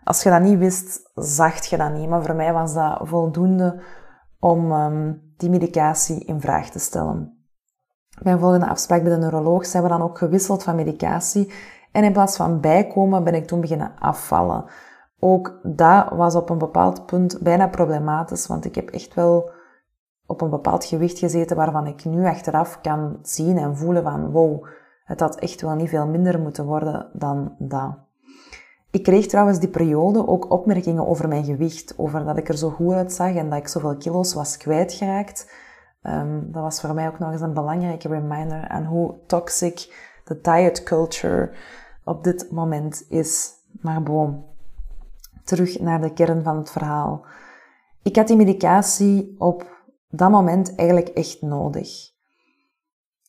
als 0.05 0.23
je 0.23 0.31
dat 0.31 0.43
niet 0.43 0.59
wist, 0.59 1.11
zag 1.15 1.65
je 1.65 1.77
dat 1.77 1.93
niet. 1.93 2.09
Maar 2.09 2.25
voor 2.25 2.35
mij 2.35 2.53
was 2.53 2.75
dat 2.75 3.01
voldoende 3.03 3.83
om 4.39 4.73
um, 4.73 5.33
die 5.37 5.51
medicatie 5.51 6.25
in 6.25 6.41
vraag 6.41 6.71
te 6.71 6.79
stellen. 6.79 7.40
Bij 8.23 8.33
een 8.33 8.39
volgende 8.39 8.69
afspraak 8.69 9.03
bij 9.03 9.11
de 9.13 9.19
neuroloog 9.19 9.67
zijn 9.67 9.83
we 9.83 9.89
dan 9.89 10.03
ook 10.03 10.19
gewisseld 10.19 10.63
van 10.63 10.77
medicatie. 10.77 11.53
En 11.93 12.05
in 12.05 12.13
plaats 12.13 12.37
van 12.37 12.61
bijkomen 12.61 13.25
ben 13.25 13.35
ik 13.35 13.47
toen 13.47 13.61
beginnen 13.61 13.93
afvallen. 13.99 14.65
Ook 15.19 15.61
dat 15.63 16.09
was 16.11 16.35
op 16.35 16.51
een 16.51 16.59
bepaald 16.59 17.07
punt 17.07 17.39
bijna 17.41 17.69
problematisch, 17.69 18.47
want 18.47 18.65
ik 18.65 18.75
heb 18.75 18.89
echt 18.89 19.15
wel 19.15 19.51
op 20.27 20.41
een 20.41 20.51
bepaald 20.51 20.85
gewicht 20.85 21.19
gezeten 21.19 21.57
waarvan 21.57 21.87
ik 21.87 22.05
nu 22.05 22.27
achteraf 22.27 22.81
kan 22.81 23.19
zien 23.23 23.59
en 23.59 23.77
voelen 23.77 24.03
van 24.03 24.31
wow, 24.31 24.67
het 25.05 25.21
had 25.21 25.39
echt 25.39 25.61
wel 25.61 25.75
niet 25.75 25.89
veel 25.89 26.07
minder 26.07 26.41
moeten 26.41 26.65
worden 26.65 27.11
dan 27.13 27.55
dat. 27.59 27.99
Ik 28.91 29.03
kreeg 29.03 29.27
trouwens 29.27 29.59
die 29.59 29.69
periode 29.69 30.29
ook 30.29 30.51
opmerkingen 30.51 31.07
over 31.07 31.29
mijn 31.29 31.45
gewicht, 31.45 31.95
over 31.97 32.25
dat 32.25 32.37
ik 32.37 32.49
er 32.49 32.57
zo 32.57 32.71
goed 32.71 32.93
uitzag 32.93 33.35
en 33.35 33.51
dat 33.51 33.59
ik 33.59 33.69
zoveel 33.69 33.97
kilo's 33.97 34.35
was 34.35 34.57
kwijtgeraakt. 34.57 35.51
Um, 36.03 36.53
dat 36.53 36.63
was 36.63 36.81
voor 36.81 36.95
mij 36.95 37.09
ook 37.09 37.19
nog 37.19 37.33
eens 37.33 37.41
een 37.41 37.55
belangrijke 37.55 38.09
reminder 38.09 38.69
aan 38.69 38.85
hoe 38.85 39.15
toxic 39.27 40.09
de 40.25 40.41
diet 40.41 40.83
culture 40.83 41.51
op 42.05 42.25
dit 42.25 42.51
moment 42.51 43.05
is. 43.09 43.53
Maar 43.81 44.03
boom, 44.03 44.45
terug 45.45 45.81
naar 45.81 46.01
de 46.01 46.13
kern 46.13 46.43
van 46.43 46.57
het 46.57 46.71
verhaal. 46.71 47.25
Ik 48.03 48.17
had 48.17 48.27
die 48.27 48.37
medicatie 48.37 49.35
op 49.39 49.67
dat 50.09 50.31
moment 50.31 50.75
eigenlijk 50.75 51.09
echt 51.09 51.43
nodig. 51.43 51.89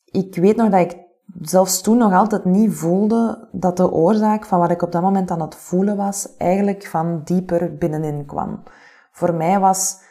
Ik 0.06 0.36
weet 0.36 0.56
nog 0.56 0.70
dat 0.70 0.80
ik 0.80 0.98
zelfs 1.42 1.82
toen 1.82 1.98
nog 1.98 2.13
altijd 2.13 2.46
niet 2.46 2.74
voelde 2.74 3.48
dat 3.51 3.78
de 3.78 3.92
oorzaak 3.92 4.46
van 4.46 4.60
wat 4.60 4.72
ik 4.72 4.82
op 4.82 4.92
dat 4.92 5.01
moment 5.01 5.32
aan 5.32 5.42
het 5.42 5.56
voelen 5.56 5.98
was, 5.98 6.36
eigenlijk 6.38 6.86
van 6.86 7.22
dieper 7.24 7.75
binnenin 7.78 8.25
kwam. 8.25 8.63
Voor 9.12 9.34
mij 9.34 9.60
was 9.60 10.01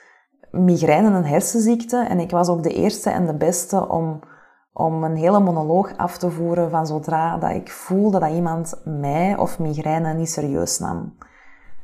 migraine 0.50 1.10
een 1.10 1.24
hersenziekte 1.24 2.06
en 2.08 2.20
ik 2.20 2.30
was 2.30 2.48
ook 2.48 2.62
de 2.62 2.74
eerste 2.74 3.10
en 3.10 3.26
de 3.26 3.34
beste 3.34 3.88
om, 3.88 4.20
om 4.72 5.04
een 5.04 5.16
hele 5.16 5.40
monoloog 5.40 5.96
af 5.96 6.18
te 6.18 6.30
voeren 6.30 6.70
van 6.70 6.86
zodra 6.86 7.36
dat 7.36 7.50
ik 7.50 7.70
voelde 7.70 8.18
dat 8.18 8.30
iemand 8.30 8.80
mij 8.84 9.36
of 9.36 9.58
migraine 9.58 10.14
niet 10.14 10.30
serieus 10.30 10.78
nam. 10.78 11.14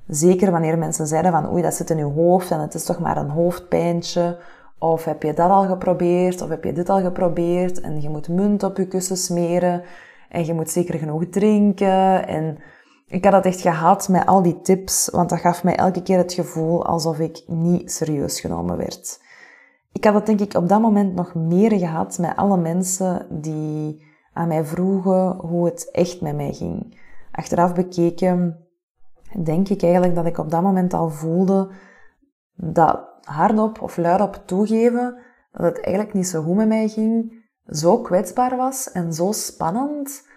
Zeker 0.07 0.51
wanneer 0.51 0.79
mensen 0.79 1.07
zeiden 1.07 1.33
van 1.33 1.53
oei, 1.53 1.63
dat 1.63 1.75
zit 1.75 1.91
in 1.91 1.99
uw 1.99 2.13
hoofd 2.13 2.51
en 2.51 2.61
het 2.61 2.75
is 2.75 2.85
toch 2.85 2.99
maar 2.99 3.17
een 3.17 3.31
hoofdpijntje 3.31 4.39
of 4.79 5.05
heb 5.05 5.23
je 5.23 5.35
dat 5.35 5.51
al 5.51 5.67
geprobeerd? 5.67 6.43
Of 6.43 6.49
heb 6.49 6.65
je 6.65 6.73
dit 6.73 6.89
al 6.89 7.01
geprobeerd? 7.01 7.81
En 7.81 8.03
je 8.03 8.09
moet 8.09 8.29
munt 8.29 8.63
op 8.63 8.77
je 8.77 8.87
kussen 8.87 9.17
smeren. 9.17 9.83
En 10.29 10.47
je 10.47 10.55
moet 10.55 10.71
zeker 10.71 10.99
genoeg 10.99 11.25
drinken. 11.31 12.27
En 12.29 12.59
ik 13.07 13.25
had 13.25 13.33
dat 13.33 13.45
echt 13.45 13.61
gehad 13.61 14.09
met 14.09 14.27
al 14.27 14.43
die 14.43 14.61
tips, 14.61 15.09
want 15.13 15.29
dat 15.29 15.41
gaf 15.41 15.65
mij 15.65 15.77
elke 15.77 16.03
keer 16.03 16.19
het 16.19 16.33
gevoel 16.33 16.87
alsof 16.87 17.19
ik 17.19 17.43
niet 17.47 17.93
serieus 17.93 18.41
genomen 18.41 18.77
werd. 18.77 19.21
Ik 19.93 20.05
had 20.05 20.13
dat 20.13 20.27
denk 20.27 20.41
ik 20.41 20.55
op 20.55 20.69
dat 20.69 20.81
moment 20.81 21.15
nog 21.15 21.35
meer 21.35 21.79
gehad 21.79 22.19
met 22.19 22.37
alle 22.37 22.57
mensen 22.57 23.27
die 23.31 24.05
aan 24.33 24.49
mij 24.49 24.65
vroegen 24.65 25.37
hoe 25.37 25.65
het 25.65 25.91
echt 25.91 26.21
met 26.21 26.37
mij 26.37 26.53
ging. 26.53 27.01
Achteraf 27.33 27.75
bekeken 27.75 28.67
denk 29.45 29.69
ik 29.69 29.83
eigenlijk 29.83 30.15
dat 30.15 30.27
ik 30.27 30.39
op 30.39 30.51
dat 30.51 30.63
moment 30.63 30.95
al 30.95 31.11
voelde 31.11 31.71
dat 32.55 33.01
hardop 33.23 33.83
of 33.83 33.97
luidop 33.97 34.43
toegeven 34.47 35.19
dat 35.53 35.63
het 35.63 35.81
eigenlijk 35.81 36.15
niet 36.15 36.27
zo 36.27 36.43
goed 36.43 36.57
met 36.57 36.69
mij 36.69 36.89
ging, 36.89 37.45
zo 37.67 38.01
kwetsbaar 38.01 38.57
was 38.57 38.93
en 38.93 39.13
zo 39.13 39.33
spannend, 39.33 40.29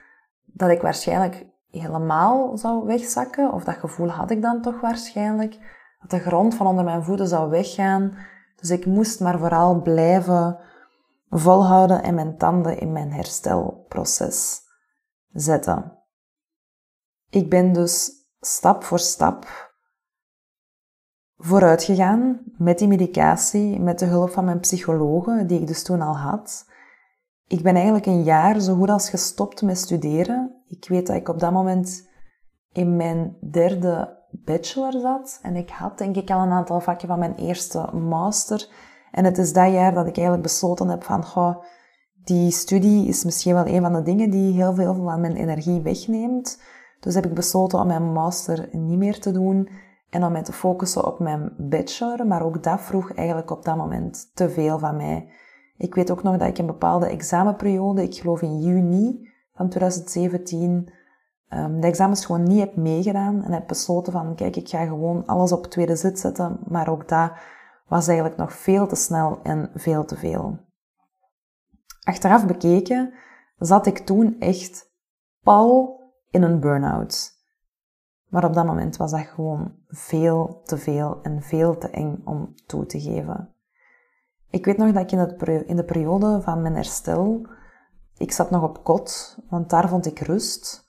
dat 0.45 0.69
ik 0.69 0.81
waarschijnlijk 0.81 1.45
helemaal 1.71 2.57
zou 2.57 2.85
wegzakken, 2.85 3.53
of 3.53 3.63
dat 3.63 3.75
gevoel 3.75 4.09
had 4.09 4.31
ik 4.31 4.41
dan 4.41 4.61
toch 4.61 4.79
waarschijnlijk, 4.81 5.57
dat 5.99 6.09
de 6.09 6.19
grond 6.19 6.55
van 6.55 6.67
onder 6.67 6.83
mijn 6.83 7.03
voeten 7.03 7.27
zou 7.27 7.49
weggaan. 7.49 8.17
Dus 8.55 8.69
ik 8.69 8.85
moest 8.85 9.19
maar 9.19 9.39
vooral 9.39 9.81
blijven 9.81 10.59
volhouden 11.29 12.03
en 12.03 12.15
mijn 12.15 12.37
tanden 12.37 12.79
in 12.79 12.91
mijn 12.91 13.11
herstelproces 13.11 14.61
zetten. 15.31 15.97
Ik 17.29 17.49
ben 17.49 17.73
dus 17.73 18.11
stap 18.39 18.83
voor 18.83 18.99
stap 18.99 19.69
vooruit 21.37 21.83
gegaan 21.83 22.41
met 22.57 22.77
die 22.77 22.87
medicatie, 22.87 23.79
met 23.79 23.99
de 23.99 24.05
hulp 24.05 24.31
van 24.31 24.45
mijn 24.45 24.59
psychologen, 24.59 25.47
die 25.47 25.59
ik 25.59 25.67
dus 25.67 25.83
toen 25.83 26.01
al 26.01 26.17
had. 26.17 26.67
Ik 27.47 27.63
ben 27.63 27.75
eigenlijk 27.75 28.05
een 28.05 28.23
jaar 28.23 28.59
zo 28.59 28.75
goed 28.75 28.89
als 28.89 29.09
gestopt 29.09 29.61
met 29.61 29.77
studeren. 29.77 30.58
Ik 30.69 30.87
weet 30.89 31.07
dat 31.07 31.15
ik 31.15 31.29
op 31.29 31.39
dat 31.39 31.51
moment 31.51 32.09
in 32.71 32.95
mijn 32.95 33.37
derde 33.51 34.17
bachelor 34.31 34.91
zat 34.91 35.39
en 35.41 35.55
ik 35.55 35.69
had 35.69 35.97
denk 35.97 36.15
ik 36.15 36.29
al 36.29 36.41
een 36.41 36.51
aantal 36.51 36.79
vakken 36.79 37.07
van 37.07 37.19
mijn 37.19 37.35
eerste 37.35 37.89
master. 37.93 38.67
En 39.11 39.25
het 39.25 39.37
is 39.37 39.53
dat 39.53 39.71
jaar 39.71 39.93
dat 39.93 40.07
ik 40.07 40.15
eigenlijk 40.15 40.47
besloten 40.47 40.87
heb 40.87 41.03
van, 41.03 41.25
goh, 41.25 41.63
die 42.23 42.51
studie 42.51 43.07
is 43.07 43.23
misschien 43.23 43.53
wel 43.53 43.67
een 43.67 43.81
van 43.81 43.93
de 43.93 44.01
dingen 44.01 44.29
die 44.29 44.53
heel 44.53 44.73
veel 44.73 44.95
van 44.95 45.21
mijn 45.21 45.35
energie 45.35 45.81
wegneemt. 45.81 46.61
Dus 46.99 47.13
heb 47.13 47.25
ik 47.25 47.33
besloten 47.33 47.79
om 47.79 47.87
mijn 47.87 48.11
master 48.11 48.69
niet 48.71 48.97
meer 48.97 49.19
te 49.19 49.31
doen 49.31 49.69
en 50.09 50.23
om 50.23 50.31
mij 50.31 50.43
te 50.43 50.53
focussen 50.53 51.05
op 51.05 51.19
mijn 51.19 51.53
bachelor, 51.57 52.27
maar 52.27 52.45
ook 52.45 52.63
dat 52.63 52.81
vroeg 52.81 53.13
eigenlijk 53.13 53.51
op 53.51 53.65
dat 53.65 53.77
moment 53.77 54.31
te 54.33 54.49
veel 54.49 54.79
van 54.79 54.95
mij. 54.95 55.29
Ik 55.77 55.95
weet 55.95 56.11
ook 56.11 56.23
nog 56.23 56.37
dat 56.37 56.47
ik 56.47 56.57
een 56.57 56.65
bepaalde 56.65 57.07
examenperiode, 57.07 58.03
ik 58.03 58.15
geloof 58.15 58.41
in 58.41 58.59
juni 58.59 59.28
van 59.59 59.69
2017, 59.69 60.93
um, 61.49 61.81
de 61.81 61.87
examens 61.87 62.25
gewoon 62.25 62.43
niet 62.43 62.59
heb 62.59 62.75
meegedaan 62.75 63.43
en 63.43 63.51
heb 63.51 63.67
besloten 63.67 64.13
van, 64.13 64.35
kijk, 64.35 64.55
ik 64.55 64.69
ga 64.69 64.85
gewoon 64.85 65.25
alles 65.25 65.51
op 65.51 65.65
tweede 65.65 65.95
zit 65.95 66.19
zetten, 66.19 66.59
maar 66.67 66.89
ook 66.89 67.07
dat 67.07 67.31
was 67.87 68.07
eigenlijk 68.07 68.37
nog 68.37 68.53
veel 68.53 68.87
te 68.87 68.95
snel 68.95 69.39
en 69.43 69.71
veel 69.73 70.05
te 70.05 70.15
veel. 70.15 70.59
Achteraf 72.03 72.45
bekeken 72.45 73.13
zat 73.57 73.85
ik 73.85 73.97
toen 73.97 74.39
echt 74.39 74.91
pal 75.43 75.99
in 76.29 76.43
een 76.43 76.59
burn-out. 76.59 77.37
Maar 78.27 78.45
op 78.45 78.53
dat 78.53 78.65
moment 78.65 78.97
was 78.97 79.11
dat 79.11 79.25
gewoon 79.25 79.75
veel 79.87 80.61
te 80.63 80.77
veel 80.77 81.19
en 81.21 81.41
veel 81.41 81.77
te 81.77 81.89
eng 81.89 82.21
om 82.25 82.53
toe 82.65 82.85
te 82.85 83.01
geven. 83.01 83.53
Ik 84.49 84.65
weet 84.65 84.77
nog 84.77 84.91
dat 84.91 85.11
ik 85.11 85.19
in, 85.19 85.67
in 85.67 85.75
de 85.75 85.85
periode 85.85 86.41
van 86.41 86.61
mijn 86.61 86.75
herstel, 86.75 87.47
ik 88.19 88.31
zat 88.31 88.49
nog 88.49 88.63
op 88.63 88.83
kot, 88.83 89.37
want 89.49 89.69
daar 89.69 89.89
vond 89.89 90.05
ik 90.05 90.19
rust. 90.19 90.87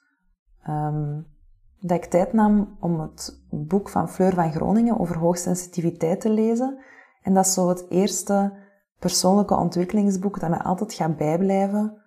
Um, 0.69 1.27
dat 1.81 1.97
ik 1.97 2.05
tijd 2.05 2.33
nam 2.33 2.77
om 2.81 3.01
het 3.01 3.43
boek 3.51 3.89
van 3.89 4.09
Fleur 4.09 4.35
van 4.35 4.53
Groningen 4.53 5.01
over 5.01 5.19
hoogsensitiviteit 5.19 6.21
te 6.21 6.31
lezen. 6.31 6.79
En 7.23 7.35
dat 7.35 7.47
is 7.47 7.53
zo 7.53 7.69
het 7.69 7.87
eerste 7.89 8.53
persoonlijke 8.99 9.57
ontwikkelingsboek 9.57 10.41
dat 10.41 10.51
mij 10.51 10.59
altijd 10.59 10.95
gaat 10.95 11.17
bijblijven, 11.17 12.03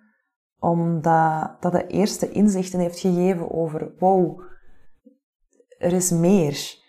omdat 0.58 1.50
dat 1.60 1.72
de 1.72 1.86
eerste 1.86 2.30
inzichten 2.30 2.78
heeft 2.78 2.98
gegeven 2.98 3.50
over, 3.50 3.92
wow, 3.98 4.40
er 5.78 5.92
is 5.92 6.10
meer. 6.10 6.82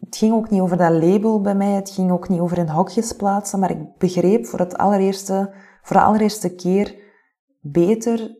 Het 0.00 0.16
ging 0.16 0.32
ook 0.32 0.50
niet 0.50 0.60
over 0.60 0.76
dat 0.76 1.02
label 1.02 1.40
bij 1.40 1.54
mij, 1.54 1.72
het 1.72 1.90
ging 1.90 2.10
ook 2.10 2.28
niet 2.28 2.40
over 2.40 2.58
in 2.58 2.68
hokjes 2.68 3.12
plaatsen, 3.12 3.58
maar 3.58 3.70
ik 3.70 3.96
begreep 3.98 4.46
voor, 4.46 4.58
het 4.58 4.76
allereerste, 4.76 5.54
voor 5.82 5.96
de 5.96 6.02
allereerste 6.02 6.54
keer 6.54 7.05
beter 7.72 8.36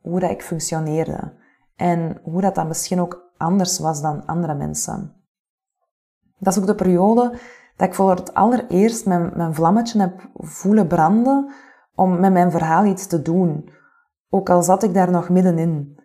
hoe 0.00 0.20
dat 0.20 0.30
ik 0.30 0.42
functioneerde. 0.42 1.38
En 1.76 2.20
hoe 2.22 2.40
dat 2.40 2.54
dan 2.54 2.66
misschien 2.68 3.00
ook 3.00 3.32
anders 3.36 3.78
was 3.78 4.02
dan 4.02 4.26
andere 4.26 4.54
mensen. 4.54 5.14
Dat 6.38 6.52
is 6.52 6.60
ook 6.60 6.66
de 6.66 6.74
periode 6.74 7.38
dat 7.76 7.88
ik 7.88 7.94
voor 7.94 8.10
het 8.10 8.34
allereerst 8.34 9.06
mijn, 9.06 9.32
mijn 9.36 9.54
vlammetje 9.54 10.00
heb 10.00 10.30
voelen 10.34 10.86
branden 10.86 11.52
om 11.94 12.20
met 12.20 12.32
mijn 12.32 12.50
verhaal 12.50 12.84
iets 12.84 13.06
te 13.06 13.22
doen. 13.22 13.70
Ook 14.30 14.50
al 14.50 14.62
zat 14.62 14.82
ik 14.82 14.94
daar 14.94 15.10
nog 15.10 15.28
middenin. 15.28 15.98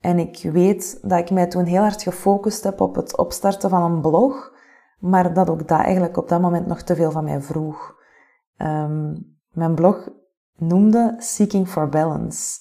En 0.00 0.18
ik 0.18 0.50
weet 0.52 0.98
dat 1.02 1.18
ik 1.18 1.30
mij 1.30 1.46
toen 1.46 1.64
heel 1.64 1.80
hard 1.80 2.02
gefocust 2.02 2.64
heb 2.64 2.80
op 2.80 2.94
het 2.94 3.16
opstarten 3.16 3.70
van 3.70 3.82
een 3.82 4.00
blog, 4.00 4.52
maar 4.98 5.34
dat 5.34 5.50
ook 5.50 5.68
dat 5.68 5.80
eigenlijk 5.80 6.16
op 6.16 6.28
dat 6.28 6.40
moment 6.40 6.66
nog 6.66 6.82
te 6.82 6.94
veel 6.94 7.10
van 7.10 7.24
mij 7.24 7.40
vroeg. 7.40 7.94
Um, 8.56 9.36
mijn 9.50 9.74
blog 9.74 10.08
noemde 10.62 11.14
Seeking 11.18 11.68
for 11.68 11.88
Balance. 11.88 12.60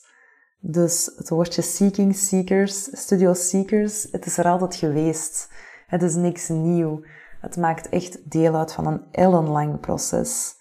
Dus 0.60 1.12
het 1.16 1.30
woordje 1.30 1.62
seeking, 1.62 2.16
seekers, 2.16 3.00
studio 3.00 3.34
seekers, 3.34 4.08
het 4.12 4.26
is 4.26 4.38
er 4.38 4.46
altijd 4.46 4.76
geweest. 4.76 5.50
Het 5.88 6.02
is 6.02 6.16
niks 6.16 6.50
nieuw. 6.50 7.04
Het 7.42 7.58
maakt 7.58 7.90
echt 7.90 8.32
deel 8.32 8.56
uit 8.56 8.74
van 8.74 8.88
een 8.88 9.02
ellenlang 9.12 9.80
proces. 9.80 10.60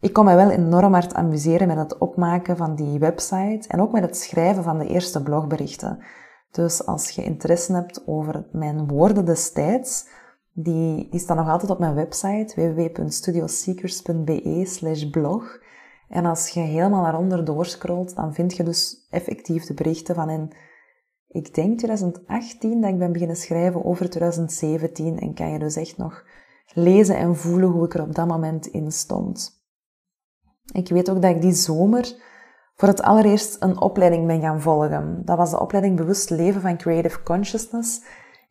Ik 0.00 0.12
kon 0.12 0.24
me 0.24 0.34
wel 0.34 0.50
enorm 0.50 0.92
hard 0.92 1.14
amuseren 1.14 1.66
met 1.66 1.76
het 1.76 1.98
opmaken 1.98 2.56
van 2.56 2.74
die 2.74 2.98
website 2.98 3.68
en 3.68 3.80
ook 3.80 3.92
met 3.92 4.02
het 4.02 4.16
schrijven 4.16 4.62
van 4.62 4.78
de 4.78 4.86
eerste 4.86 5.22
blogberichten. 5.22 6.04
Dus 6.50 6.86
als 6.86 7.10
je 7.10 7.24
interesse 7.24 7.72
hebt 7.72 8.02
over 8.06 8.46
mijn 8.52 8.86
woorden 8.86 9.24
destijds, 9.24 10.08
die, 10.52 11.08
die 11.10 11.20
staan 11.20 11.36
nog 11.36 11.48
altijd 11.48 11.70
op 11.70 11.78
mijn 11.78 11.94
website 11.94 12.74
www.studioseekers.be 12.74 15.08
blog. 15.10 15.62
En 16.08 16.24
als 16.24 16.48
je 16.48 16.60
helemaal 16.60 17.02
naar 17.02 17.18
onder 17.18 17.44
doorscrollt, 17.44 18.14
dan 18.16 18.34
vind 18.34 18.56
je 18.56 18.62
dus 18.62 19.06
effectief 19.10 19.64
de 19.64 19.74
berichten 19.74 20.14
van 20.14 20.30
in, 20.30 20.52
ik 21.28 21.54
denk 21.54 21.78
2018 21.78 22.80
dat 22.80 22.90
ik 22.90 22.98
ben 22.98 23.12
beginnen 23.12 23.36
schrijven 23.36 23.84
over 23.84 24.10
2017 24.10 25.18
en 25.18 25.34
kan 25.34 25.50
je 25.50 25.58
dus 25.58 25.76
echt 25.76 25.96
nog 25.96 26.24
lezen 26.72 27.16
en 27.16 27.36
voelen 27.36 27.68
hoe 27.68 27.84
ik 27.84 27.94
er 27.94 28.02
op 28.02 28.14
dat 28.14 28.26
moment 28.26 28.66
in 28.66 28.92
stond. 28.92 29.62
Ik 30.72 30.88
weet 30.88 31.10
ook 31.10 31.22
dat 31.22 31.34
ik 31.34 31.40
die 31.40 31.52
zomer 31.52 32.14
voor 32.74 32.88
het 32.88 33.02
allereerst 33.02 33.62
een 33.62 33.80
opleiding 33.80 34.26
ben 34.26 34.40
gaan 34.40 34.60
volgen. 34.60 35.22
Dat 35.24 35.36
was 35.36 35.50
de 35.50 35.60
opleiding 35.60 35.96
Bewust 35.96 36.30
Leven 36.30 36.60
van 36.60 36.76
Creative 36.76 37.22
Consciousness. 37.22 38.02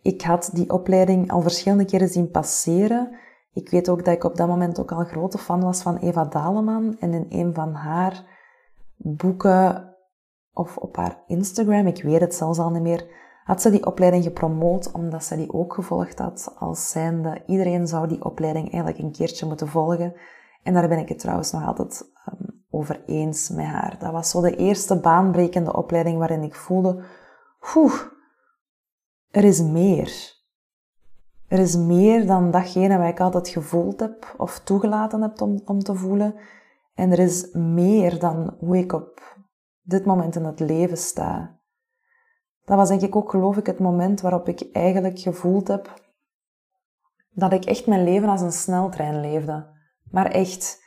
Ik 0.01 0.21
had 0.21 0.49
die 0.53 0.69
opleiding 0.69 1.31
al 1.31 1.41
verschillende 1.41 1.85
keren 1.85 2.07
zien 2.07 2.31
passeren 2.31 3.15
ik 3.53 3.69
weet 3.69 3.89
ook 3.89 4.05
dat 4.05 4.13
ik 4.13 4.23
op 4.23 4.35
dat 4.35 4.47
moment 4.47 4.79
ook 4.79 4.91
al 4.91 5.03
grote 5.03 5.37
fan 5.37 5.61
was 5.61 5.81
van 5.81 5.97
Eva 5.97 6.25
Daleman. 6.25 6.97
En 6.99 7.13
in 7.13 7.25
een 7.29 7.53
van 7.53 7.73
haar 7.73 8.23
boeken, 8.97 9.95
of 10.53 10.77
op 10.77 10.95
haar 10.95 11.23
Instagram, 11.27 11.87
ik 11.87 12.03
weet 12.03 12.21
het 12.21 12.35
zelfs 12.35 12.59
al 12.59 12.69
niet 12.69 12.81
meer, 12.81 13.21
had 13.43 13.61
ze 13.61 13.69
die 13.69 13.85
opleiding 13.85 14.23
gepromoot 14.23 14.91
omdat 14.91 15.23
ze 15.23 15.35
die 15.35 15.53
ook 15.53 15.73
gevolgd 15.73 16.19
had 16.19 16.55
als 16.57 16.89
zijnde. 16.89 17.43
Iedereen 17.45 17.87
zou 17.87 18.07
die 18.07 18.25
opleiding 18.25 18.71
eigenlijk 18.71 19.03
een 19.03 19.11
keertje 19.11 19.45
moeten 19.45 19.67
volgen. 19.67 20.13
En 20.63 20.73
daar 20.73 20.87
ben 20.87 20.99
ik 20.99 21.09
het 21.09 21.19
trouwens 21.19 21.51
nog 21.51 21.65
altijd 21.65 22.11
um, 22.29 22.63
over 22.69 23.03
eens 23.05 23.49
met 23.49 23.65
haar. 23.65 23.99
Dat 23.99 24.11
was 24.11 24.29
zo 24.29 24.41
de 24.41 24.55
eerste 24.55 24.99
baanbrekende 24.99 25.73
opleiding 25.73 26.17
waarin 26.17 26.43
ik 26.43 26.55
voelde, 26.55 27.03
er 29.31 29.43
is 29.43 29.61
meer. 29.61 30.41
Er 31.53 31.59
is 31.59 31.75
meer 31.75 32.25
dan 32.25 32.51
datgene 32.51 32.97
wat 32.97 33.07
ik 33.07 33.19
altijd 33.19 33.47
gevoeld 33.47 33.99
heb 33.99 34.35
of 34.37 34.59
toegelaten 34.59 35.21
heb 35.21 35.41
om, 35.41 35.61
om 35.65 35.79
te 35.79 35.95
voelen. 35.95 36.35
En 36.93 37.11
er 37.11 37.19
is 37.19 37.51
meer 37.51 38.19
dan 38.19 38.55
hoe 38.59 38.77
ik 38.77 38.93
op 38.93 39.37
dit 39.81 40.05
moment 40.05 40.35
in 40.35 40.43
het 40.43 40.59
leven 40.59 40.97
sta. 40.97 41.59
Dat 42.65 42.77
was 42.77 42.89
denk 42.89 43.01
ik 43.01 43.15
ook, 43.15 43.29
geloof 43.29 43.57
ik, 43.57 43.65
het 43.65 43.79
moment 43.79 44.21
waarop 44.21 44.47
ik 44.47 44.69
eigenlijk 44.71 45.19
gevoeld 45.19 45.67
heb 45.67 46.01
dat 47.29 47.53
ik 47.53 47.65
echt 47.65 47.87
mijn 47.87 48.03
leven 48.03 48.29
als 48.29 48.41
een 48.41 48.51
sneltrein 48.51 49.21
leefde. 49.21 49.67
Maar 50.11 50.31
echt, 50.31 50.83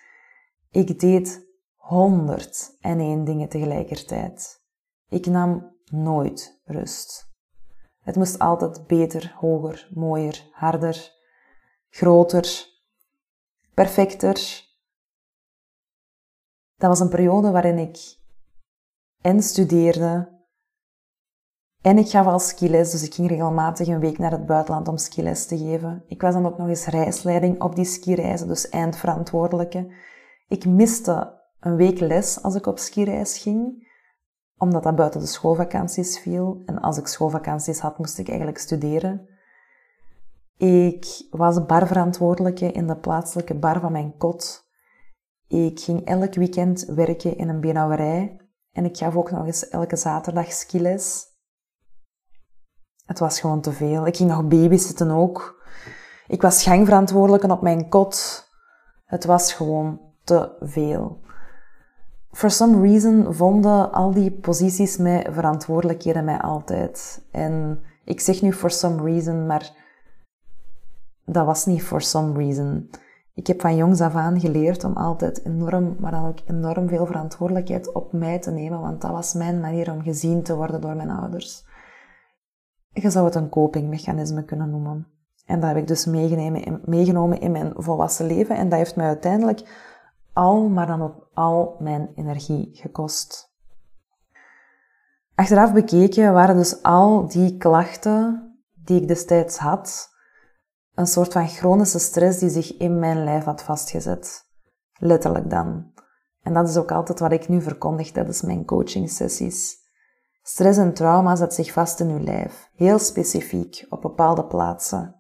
ik 0.71 1.01
deed 1.01 1.47
honderd 1.77 2.77
en 2.81 3.01
één 3.01 3.25
dingen 3.25 3.49
tegelijkertijd. 3.49 4.63
Ik 5.09 5.27
nam 5.27 5.77
nooit 5.85 6.61
rust. 6.65 7.26
Het 8.07 8.17
moest 8.17 8.39
altijd 8.39 8.87
beter, 8.87 9.35
hoger, 9.37 9.89
mooier, 9.95 10.49
harder, 10.53 11.13
groter, 11.91 12.67
perfecter. 13.75 14.65
Dat 16.77 16.89
was 16.89 17.01
een 17.01 17.09
periode 17.09 17.51
waarin 17.51 17.79
ik 17.79 18.19
en 19.21 19.43
studeerde 19.43 20.35
en 21.83 21.99
ik 21.99 22.09
gaf 22.09 22.27
al 22.27 22.39
skiles, 22.39 22.91
dus 22.91 23.03
ik 23.03 23.15
ging 23.15 23.29
regelmatig 23.29 23.89
een 23.89 24.01
week 24.01 24.19
naar 24.19 24.31
het 24.31 24.47
buitenland 24.47 24.89
om 24.89 24.97
skiles 24.97 25.47
te 25.47 25.59
geven. 25.59 26.05
Ik 26.07 26.21
was 26.21 26.35
dan 26.35 26.47
ook 26.47 26.59
nog 26.59 26.69
eens 26.69 26.87
reisleiding 26.87 27.63
op 27.63 27.75
die 27.77 27.85
skireizen, 27.85 28.49
dus 28.49 28.69
eindverantwoordelijke. 28.69 29.93
Ik 30.49 30.67
miste 30.67 31.41
een 31.61 31.77
week 31.77 32.01
les 32.01 32.43
als 32.43 32.55
ik 32.55 32.67
op 32.67 32.79
skireis 32.79 33.39
ging 33.39 33.86
omdat 34.59 34.83
dat 34.83 34.97
buiten 34.97 35.21
de 35.21 35.27
schoolvakanties 35.27 36.19
viel. 36.19 36.63
En 36.67 36.81
als 36.81 36.99
ik 36.99 37.07
schoolvakanties 37.07 37.81
had, 37.81 37.99
moest 37.99 38.19
ik 38.19 38.29
eigenlijk 38.29 38.59
studeren. 38.59 39.29
Ik 40.57 41.27
was 41.31 41.67
barverantwoordelijke 41.67 42.73
in 42.73 42.87
de 42.87 42.97
plaatselijke 42.97 43.55
bar 43.55 43.81
van 43.81 43.93
mijn 43.93 44.17
kot. 44.17 44.65
Ik 45.49 45.81
ging 45.81 46.05
elk 46.05 46.35
weekend 46.35 46.85
werken 46.85 47.37
in 47.37 47.49
een 47.49 47.61
benauwerij. 47.61 48.41
En 48.73 48.85
ik 48.85 48.97
gaf 48.97 49.17
ook 49.17 49.31
nog 49.31 49.47
eens 49.47 49.69
elke 49.69 49.97
zaterdag 49.97 50.53
skiles. 50.53 51.27
Het 53.05 53.19
was 53.19 53.41
gewoon 53.41 53.61
te 53.61 53.73
veel. 53.73 54.07
Ik 54.07 54.17
ging 54.17 54.31
nog 54.31 54.49
babysitten 54.49 55.11
ook. 55.11 55.65
Ik 56.27 56.43
was 56.43 56.63
gangverantwoordelijke 56.63 57.51
op 57.51 57.63
mijn 57.63 57.89
kot. 57.89 58.49
Het 59.05 59.25
was 59.25 59.53
gewoon 59.53 60.01
te 60.25 60.57
veel 60.61 61.25
for 62.37 62.51
some 62.51 62.81
reason 62.81 63.35
vonden 63.35 63.93
al 63.93 64.13
die 64.13 64.31
posities 64.31 64.97
mij 64.97 65.27
verantwoordelijkheden 65.31 66.25
mij 66.25 66.39
altijd. 66.39 67.23
En 67.31 67.81
ik 68.05 68.21
zeg 68.21 68.43
nu 68.43 68.53
for 68.53 68.71
some 68.71 69.03
reason, 69.03 69.47
maar 69.47 69.73
dat 71.25 71.47
was 71.47 71.67
niet 71.67 71.83
for 71.83 72.01
some 72.01 72.33
reason. 72.33 72.91
Ik 73.35 73.47
heb 73.47 73.61
van 73.61 73.77
jongs 73.77 74.01
af 74.01 74.15
aan 74.15 74.41
geleerd 74.41 74.85
om 74.85 74.93
altijd 74.93 75.45
enorm, 75.45 75.97
maar 76.01 76.11
dan 76.11 76.27
ook 76.27 76.39
enorm 76.47 76.89
veel 76.89 77.07
verantwoordelijkheid 77.07 77.93
op 77.93 78.13
mij 78.13 78.39
te 78.39 78.51
nemen, 78.51 78.81
want 78.81 79.01
dat 79.01 79.11
was 79.11 79.35
mijn 79.35 79.61
manier 79.61 79.93
om 79.93 80.03
gezien 80.03 80.43
te 80.43 80.57
worden 80.57 80.81
door 80.81 80.97
mijn 80.97 81.11
ouders. 81.11 81.65
Je 82.93 83.11
zou 83.11 83.25
het 83.25 83.35
een 83.35 83.49
copingmechanisme 83.49 84.45
kunnen 84.45 84.71
noemen. 84.71 85.07
En 85.47 85.61
dat 85.61 85.69
heb 85.69 85.79
ik 85.79 85.87
dus 85.87 86.07
meegenomen 86.85 87.41
in 87.41 87.53
mijn 87.53 87.73
volwassen 87.77 88.27
leven 88.27 88.57
en 88.57 88.69
dat 88.69 88.79
heeft 88.79 88.97
mij 88.97 89.07
uiteindelijk 89.07 89.86
al, 90.37 90.69
maar 90.69 90.87
dan 90.87 91.03
ook 91.03 91.29
al 91.35 91.77
mijn 91.79 92.11
energie 92.15 92.69
gekost. 92.73 93.55
Achteraf 95.35 95.73
bekeken 95.73 96.33
waren 96.33 96.57
dus 96.57 96.83
al 96.83 97.29
die 97.29 97.57
klachten 97.57 98.51
die 98.75 99.01
ik 99.01 99.09
destijds 99.09 99.59
had, 99.59 100.09
een 100.95 101.07
soort 101.07 101.33
van 101.33 101.49
chronische 101.49 101.99
stress 101.99 102.39
die 102.39 102.51
zich 102.51 102.77
in 102.77 102.99
mijn 102.99 103.25
lijf 103.25 103.45
had 103.45 103.63
vastgezet. 103.63 104.45
Letterlijk 104.99 105.51
dan. 105.51 105.93
En 106.43 106.53
dat 106.53 106.69
is 106.69 106.77
ook 106.77 106.93
altijd 106.93 107.19
wat 107.19 107.33
ik 107.33 107.49
nu 107.49 107.63
verkondig 107.63 108.11
tijdens 108.11 108.43
mijn 108.43 108.65
coaching 108.65 109.11
sessies. 109.11 109.77
Stress 110.43 110.79
en 110.79 110.95
trauma 110.95 111.37
zet 111.37 111.55
zich 111.55 111.73
vast 111.73 112.01
in 112.01 112.09
uw 112.09 112.21
lijf, 112.21 112.71
heel 112.75 112.99
specifiek 112.99 113.87
op 113.89 114.03
bepaalde 114.03 114.45
plaatsen. 114.45 115.15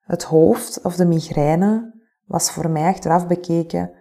Het 0.00 0.22
hoofd 0.22 0.82
of 0.82 0.96
de 0.96 1.06
migraine 1.06 1.94
was 2.26 2.50
voor 2.50 2.70
mij 2.70 2.88
achteraf 2.88 3.26
bekeken 3.26 3.98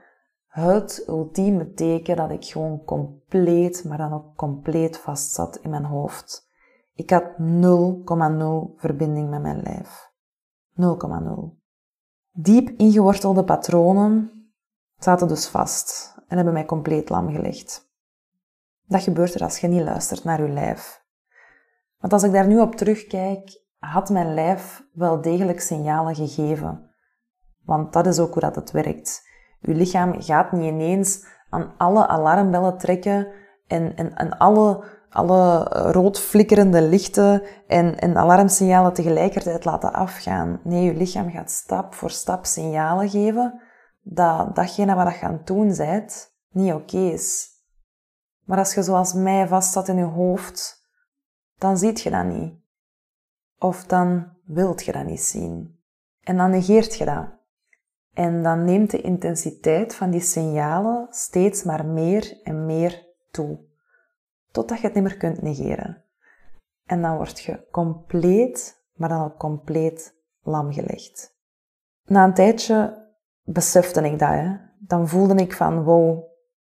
het 0.60 1.04
ultieme 1.08 1.74
teken 1.74 2.16
dat 2.16 2.30
ik 2.30 2.46
gewoon 2.46 2.84
compleet, 2.84 3.84
maar 3.84 3.98
dan 3.98 4.14
ook 4.14 4.36
compleet 4.36 4.98
vast 4.98 5.34
zat 5.34 5.58
in 5.58 5.70
mijn 5.70 5.86
hoofd. 5.86 6.48
Ik 6.94 7.10
had 7.10 7.24
0,0 7.24 8.76
verbinding 8.76 9.30
met 9.30 9.42
mijn 9.42 9.62
lijf. 9.62 10.12
0,0. 10.82 11.58
Diep 12.32 12.70
ingewortelde 12.70 13.44
patronen 13.44 14.32
zaten 14.98 15.28
dus 15.28 15.48
vast 15.48 16.16
en 16.28 16.36
hebben 16.36 16.54
mij 16.54 16.66
compleet 16.66 17.10
lam 17.10 17.32
gelegd. 17.32 17.90
Dat 18.86 19.04
gebeurt 19.04 19.34
er 19.34 19.44
als 19.44 19.60
je 19.60 19.68
niet 19.68 19.84
luistert 19.84 20.24
naar 20.24 20.42
je 20.42 20.50
lijf. 20.50 21.04
Want 21.98 22.14
als 22.14 22.24
ik 22.24 22.32
daar 22.32 22.48
nu 22.48 22.60
op 22.60 22.76
terugkijk, 22.76 23.64
had 23.78 24.10
mijn 24.10 24.34
lijf 24.34 24.84
wel 24.94 25.22
degelijk 25.22 25.62
signalen 25.62 26.16
gegeven. 26.16 26.92
Want 27.64 27.94
dat 27.94 28.08
is 28.08 28.20
ook 28.20 28.34
hoe 28.34 28.42
dat 28.42 28.56
het 28.56 28.72
werkt. 28.72 29.29
Uw 29.62 29.74
lichaam 29.74 30.22
gaat 30.22 30.52
niet 30.52 30.72
ineens 30.72 31.26
aan 31.50 31.74
alle 31.78 32.08
alarmbellen 32.08 32.78
trekken 32.78 33.28
en, 33.68 33.96
en, 33.96 34.16
en 34.16 34.38
alle, 34.38 34.84
alle 35.10 35.64
rood 35.92 36.20
flikkerende 36.20 36.82
lichten 36.82 37.44
en, 37.68 38.00
en 38.00 38.18
alarmsignalen 38.18 38.94
tegelijkertijd 38.94 39.66
laten 39.66 39.94
afgaan. 39.94 40.60
Nee, 40.64 40.92
uw 40.92 40.98
lichaam 40.98 41.32
gaat 41.32 41.52
stap 41.52 41.94
voor 41.94 42.12
stap 42.12 42.46
signalen 42.46 43.10
geven 43.10 43.62
dat 44.02 44.56
datgene 44.56 44.96
wat 44.96 45.20
je 45.20 45.26
aan 45.26 45.34
het 45.34 45.48
doen 45.48 45.76
bent, 45.78 46.36
niet 46.50 46.74
oké 46.74 46.98
is. 46.98 47.48
Maar 48.46 48.58
als 48.58 48.74
je 48.74 48.84
zoals 48.84 49.14
mij 49.14 49.48
vast 49.48 49.72
zat 49.72 49.88
in 49.88 49.98
je 49.98 50.04
hoofd, 50.04 50.88
dan 51.58 51.78
ziet 51.78 52.02
je 52.02 52.10
dat 52.10 52.26
niet. 52.26 52.54
Of 53.60 53.86
dan 53.86 54.28
wilt 54.46 54.86
je 54.86 54.92
dat 54.92 55.06
niet 55.06 55.22
zien. 55.22 55.80
En 56.24 56.38
dan 56.38 56.50
negeert 56.50 56.96
je 56.96 57.06
dat. 57.06 57.39
En 58.14 58.44
dan 58.44 58.64
neemt 58.66 58.92
de 58.92 59.02
intensiteit 59.02 59.96
van 59.96 60.10
die 60.10 60.22
signalen 60.22 61.08
steeds 61.10 61.64
maar 61.64 61.86
meer 61.86 62.40
en 62.44 62.66
meer 62.66 63.06
toe. 63.32 63.60
Totdat 64.52 64.80
je 64.80 64.86
het 64.86 64.96
niet 64.96 65.04
meer 65.04 65.18
kunt 65.18 65.42
negeren. 65.42 66.04
En 66.86 67.02
dan 67.02 67.16
word 67.16 67.40
je 67.40 67.68
compleet, 67.72 68.84
maar 68.94 69.10
dan 69.10 69.24
ook 69.24 69.38
compleet 69.38 70.16
lam 70.44 70.74
gelegd. 70.74 71.38
Na 72.06 72.24
een 72.24 72.34
tijdje 72.34 73.08
besefte 73.44 74.02
ik 74.02 74.20
dat. 74.20 74.30
Hè. 74.30 74.56
Dan 74.80 75.08
voelde 75.08 75.36
ik 75.36 75.54
van, 75.54 75.84
wow, 75.84 76.24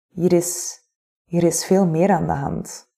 hier 0.09 0.33
is, 0.33 0.79
hier 1.25 1.43
is 1.43 1.65
veel 1.65 1.85
meer 1.85 2.11
aan 2.11 2.27
de 2.27 2.33
hand. 2.33 2.93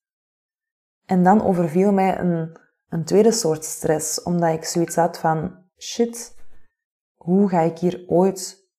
En 1.05 1.23
dan 1.23 1.43
overviel 1.43 1.91
mij 1.91 2.19
een, 2.19 2.57
een 2.89 3.03
tweede 3.03 3.31
soort 3.31 3.65
stress, 3.65 4.23
omdat 4.23 4.53
ik 4.53 4.63
zoiets 4.63 4.95
had 4.95 5.17
van, 5.17 5.57
shit, 5.77 6.36
hoe 7.27 7.49
ga 7.49 7.59
ik 7.59 7.77
hier 7.77 8.03
ooit 8.07 8.69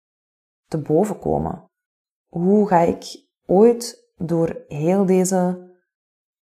te 0.69 0.79
boven 0.79 1.19
komen? 1.19 1.71
Hoe 2.27 2.69
ga 2.69 2.81
ik 2.81 3.27
ooit 3.47 4.13
door 4.17 4.65
heel 4.69 5.07
deze 5.07 5.73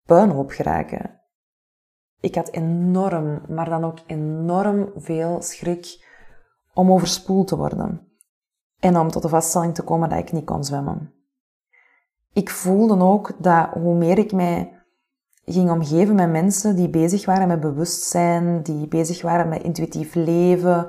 puinhoop 0.07 0.51
geraken? 0.51 1.21
Ik 2.21 2.35
had 2.35 2.49
enorm, 2.51 3.43
maar 3.49 3.69
dan 3.69 3.85
ook 3.85 3.99
enorm 4.07 4.93
veel 4.97 5.43
schrik 5.43 6.07
om 6.75 6.93
overspoeld 6.93 7.49
te 7.49 7.57
worden 7.57 8.09
en 8.81 8.97
om 8.97 9.11
tot 9.11 9.23
de 9.23 9.29
vaststelling 9.29 9.75
te 9.75 9.83
komen 9.83 10.09
dat 10.09 10.19
ik 10.19 10.33
niet 10.33 10.45
kon 10.45 10.65
zwemmen. 10.65 11.15
Ik 12.33 12.51
voelde 12.51 13.05
ook 13.05 13.43
dat 13.43 13.69
hoe 13.73 13.95
meer 13.95 14.19
ik 14.19 14.33
mij 14.33 14.83
ging 15.45 15.71
omgeven 15.71 16.15
met 16.15 16.31
mensen 16.31 16.77
die 16.77 16.89
bezig 16.89 17.25
waren 17.25 17.49
met 17.49 17.61
bewustzijn, 17.61 18.63
die 18.63 18.89
bezig 18.89 19.23
waren 19.23 19.49
met 19.49 19.63
intuïtief 19.63 20.15
leven, 20.15 20.89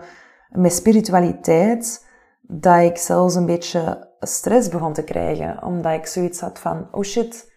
met 0.56 0.74
spiritualiteit, 0.74 2.06
dat 2.41 2.82
ik 2.82 2.98
zelfs 2.98 3.36
een 3.36 3.46
beetje 3.46 4.13
stress 4.20 4.70
begon 4.70 4.94
te 4.94 5.04
krijgen, 5.04 5.63
omdat 5.63 5.94
ik 5.94 6.06
zoiets 6.06 6.39
had 6.39 6.60
van, 6.60 6.88
oh 6.91 7.04
shit, 7.04 7.52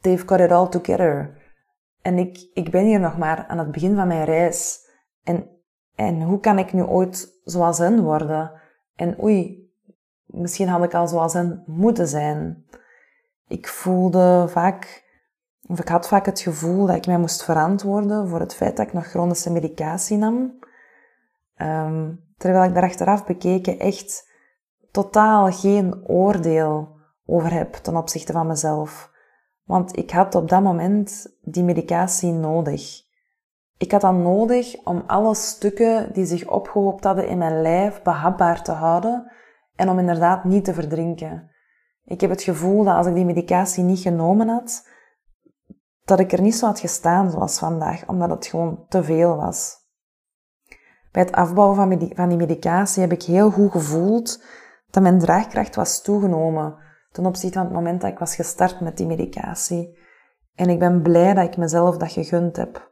they've 0.00 0.26
got 0.26 0.40
it 0.40 0.52
all 0.52 0.68
together. 0.68 1.40
En 2.02 2.18
ik, 2.18 2.48
ik 2.54 2.70
ben 2.70 2.84
hier 2.84 3.00
nog 3.00 3.18
maar 3.18 3.46
aan 3.46 3.58
het 3.58 3.72
begin 3.72 3.94
van 3.94 4.06
mijn 4.06 4.24
reis. 4.24 4.78
En, 5.24 5.48
en 5.94 6.22
hoe 6.22 6.40
kan 6.40 6.58
ik 6.58 6.72
nu 6.72 6.82
ooit 6.82 7.40
zoals 7.44 7.78
hen 7.78 8.02
worden? 8.02 8.52
En 8.96 9.22
oei, 9.22 9.70
misschien 10.26 10.68
had 10.68 10.84
ik 10.84 10.94
al 10.94 11.08
zoals 11.08 11.32
hen 11.32 11.62
moeten 11.66 12.08
zijn. 12.08 12.64
Ik 13.48 13.68
voelde 13.68 14.46
vaak, 14.48 15.04
of 15.66 15.80
ik 15.80 15.88
had 15.88 16.08
vaak 16.08 16.26
het 16.26 16.40
gevoel 16.40 16.86
dat 16.86 16.96
ik 16.96 17.06
mij 17.06 17.18
moest 17.18 17.44
verantwoorden 17.44 18.28
voor 18.28 18.40
het 18.40 18.54
feit 18.54 18.76
dat 18.76 18.86
ik 18.86 18.92
nog 18.92 19.06
chronische 19.06 19.50
medicatie 19.50 20.16
nam. 20.16 20.58
Um, 21.62 22.20
terwijl 22.36 22.64
ik 22.64 22.74
daar 22.74 22.82
achteraf 22.82 23.24
bekeken 23.26 23.78
echt 23.78 24.30
totaal 24.90 25.52
geen 25.52 26.08
oordeel 26.08 26.88
over 27.26 27.52
heb 27.52 27.74
ten 27.74 27.96
opzichte 27.96 28.32
van 28.32 28.46
mezelf. 28.46 29.10
Want 29.64 29.96
ik 29.96 30.10
had 30.10 30.34
op 30.34 30.48
dat 30.48 30.62
moment 30.62 31.36
die 31.40 31.64
medicatie 31.64 32.32
nodig. 32.32 33.02
Ik 33.76 33.92
had 33.92 34.00
dat 34.00 34.14
nodig 34.14 34.76
om 34.84 35.02
alle 35.06 35.34
stukken 35.34 36.12
die 36.12 36.24
zich 36.24 36.48
opgehoopt 36.48 37.04
hadden 37.04 37.28
in 37.28 37.38
mijn 37.38 37.62
lijf 37.62 38.02
behapbaar 38.02 38.62
te 38.62 38.72
houden 38.72 39.32
en 39.74 39.88
om 39.88 39.98
inderdaad 39.98 40.44
niet 40.44 40.64
te 40.64 40.74
verdrinken. 40.74 41.50
Ik 42.04 42.20
heb 42.20 42.30
het 42.30 42.42
gevoel 42.42 42.84
dat 42.84 42.96
als 42.96 43.06
ik 43.06 43.14
die 43.14 43.24
medicatie 43.24 43.84
niet 43.84 44.00
genomen 44.00 44.48
had, 44.48 44.88
dat 46.04 46.20
ik 46.20 46.32
er 46.32 46.40
niet 46.40 46.54
zo 46.54 46.66
had 46.66 46.80
gestaan 46.80 47.30
zoals 47.30 47.58
vandaag, 47.58 48.08
omdat 48.08 48.30
het 48.30 48.46
gewoon 48.46 48.84
te 48.88 49.04
veel 49.04 49.36
was. 49.36 49.81
Bij 51.12 51.22
het 51.22 51.32
afbouwen 51.32 51.76
van, 51.76 52.10
van 52.14 52.28
die 52.28 52.38
medicatie 52.38 53.02
heb 53.02 53.12
ik 53.12 53.22
heel 53.22 53.50
goed 53.50 53.70
gevoeld 53.70 54.44
dat 54.90 55.02
mijn 55.02 55.18
draagkracht 55.18 55.74
was 55.74 56.02
toegenomen 56.02 56.76
ten 57.12 57.26
opzichte 57.26 57.58
van 57.58 57.66
het 57.66 57.74
moment 57.74 58.00
dat 58.00 58.10
ik 58.10 58.18
was 58.18 58.34
gestart 58.34 58.80
met 58.80 58.96
die 58.96 59.06
medicatie. 59.06 59.98
En 60.54 60.68
ik 60.68 60.78
ben 60.78 61.02
blij 61.02 61.34
dat 61.34 61.44
ik 61.44 61.56
mezelf 61.56 61.96
dat 61.96 62.12
gegund 62.12 62.56
heb. 62.56 62.90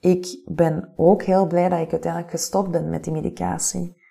Ik 0.00 0.42
ben 0.44 0.92
ook 0.96 1.22
heel 1.22 1.46
blij 1.46 1.68
dat 1.68 1.80
ik 1.80 1.90
uiteindelijk 1.90 2.32
gestopt 2.32 2.70
ben 2.70 2.90
met 2.90 3.04
die 3.04 3.12
medicatie. 3.12 4.02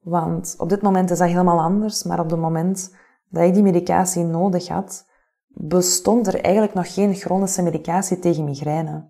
Want 0.00 0.54
op 0.58 0.68
dit 0.68 0.82
moment 0.82 1.10
is 1.10 1.18
dat 1.18 1.28
helemaal 1.28 1.60
anders, 1.60 2.02
maar 2.02 2.20
op 2.20 2.30
het 2.30 2.40
moment 2.40 2.96
dat 3.28 3.42
ik 3.42 3.54
die 3.54 3.62
medicatie 3.62 4.24
nodig 4.24 4.68
had, 4.68 5.06
bestond 5.48 6.26
er 6.26 6.40
eigenlijk 6.40 6.74
nog 6.74 6.94
geen 6.94 7.14
chronische 7.14 7.62
medicatie 7.62 8.18
tegen 8.18 8.44
migraine. 8.44 9.08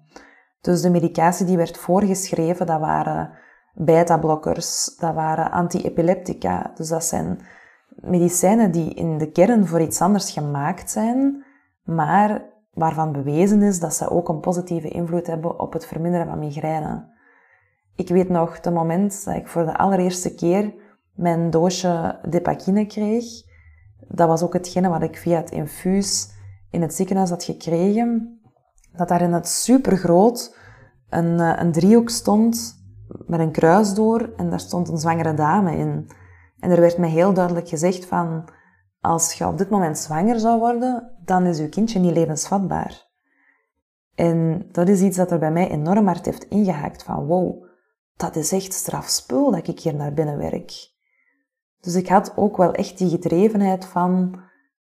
Dus 0.61 0.81
de 0.81 0.91
medicatie 0.91 1.47
die 1.47 1.57
werd 1.57 1.79
voorgeschreven, 1.79 2.67
dat 2.67 2.81
waren 2.81 3.31
beta-blokkers, 3.73 4.97
dat 4.99 5.15
waren 5.15 5.51
anti-epileptica. 5.51 6.73
Dus 6.75 6.89
dat 6.89 7.05
zijn 7.05 7.41
medicijnen 7.89 8.71
die 8.71 8.95
in 8.95 9.19
de 9.19 9.31
kern 9.31 9.67
voor 9.67 9.81
iets 9.81 10.01
anders 10.01 10.31
gemaakt 10.31 10.91
zijn, 10.91 11.45
maar 11.83 12.43
waarvan 12.73 13.13
bewezen 13.13 13.63
is 13.63 13.81
dat 13.81 13.95
ze 13.95 14.11
ook 14.11 14.29
een 14.29 14.41
positieve 14.41 14.89
invloed 14.89 15.27
hebben 15.27 15.61
op 15.61 15.73
het 15.73 15.87
verminderen 15.87 16.27
van 16.27 16.39
migraine. 16.39 17.11
Ik 17.95 18.09
weet 18.09 18.29
nog 18.29 18.55
het 18.63 18.75
moment 18.75 19.25
dat 19.25 19.35
ik 19.35 19.49
voor 19.49 19.65
de 19.65 19.77
allereerste 19.77 20.35
keer 20.35 20.75
mijn 21.15 21.51
doosje 21.51 22.19
Depakine 22.29 22.87
kreeg. 22.87 23.25
Dat 24.09 24.29
was 24.29 24.43
ook 24.43 24.53
hetgene 24.53 24.89
wat 24.89 25.03
ik 25.03 25.17
via 25.17 25.37
het 25.37 25.51
infuus 25.51 26.31
in 26.71 26.83
het 26.83 26.95
ziekenhuis 26.95 27.31
had 27.31 27.45
gekregen. 27.45 28.41
Dat 28.97 29.09
daar 29.09 29.23
in 29.23 29.33
het 29.33 29.49
supergroot 29.49 30.57
een, 31.09 31.41
eh, 31.41 31.53
een 31.57 31.73
driehoek 31.73 32.11
stond 32.11 32.82
met 33.27 33.41
een 33.41 33.53
kruis 33.53 33.95
door 33.95 34.33
en 34.37 34.51
daar 34.51 34.61
stond 34.61 34.89
een 34.89 34.99
zwangere 34.99 35.35
dame 35.35 35.77
in. 35.77 36.11
En 36.59 36.71
er 36.71 36.81
werd 36.81 36.99
mij 36.99 37.09
heel 37.09 37.33
duidelijk 37.33 37.69
gezegd 37.69 38.05
van, 38.05 38.49
als 39.01 39.33
je 39.33 39.47
op 39.47 39.59
dit 39.59 39.71
moment 39.71 39.99
zwanger 39.99 40.39
zou 40.39 40.59
worden, 40.59 41.17
dan 41.25 41.47
is 41.47 41.59
uw 41.59 41.69
kindje 41.69 41.99
niet 41.99 42.15
levensvatbaar. 42.15 43.11
En 44.15 44.69
dat 44.73 44.89
is 44.89 45.01
iets 45.01 45.17
dat 45.17 45.31
er 45.31 45.39
bij 45.39 45.53
mij 45.53 45.71
enorm 45.71 46.07
hard 46.07 46.25
heeft 46.25 46.49
ingehaakt 46.49 47.03
van, 47.03 47.27
wow, 47.27 47.65
dat 48.17 48.37
is 48.37 48.53
echt 48.53 48.73
strafspul 48.73 49.51
dat 49.51 49.69
ik 49.69 49.81
hier 49.81 49.95
naar 49.95 50.13
binnen 50.13 50.39
werk. 50.39 50.91
Dus 51.81 51.95
ik 51.95 52.09
had 52.09 52.33
ook 52.37 52.57
wel 52.57 52.73
echt 52.73 52.99
die 52.99 53.09
gedrevenheid 53.09 53.85
van, 53.85 54.41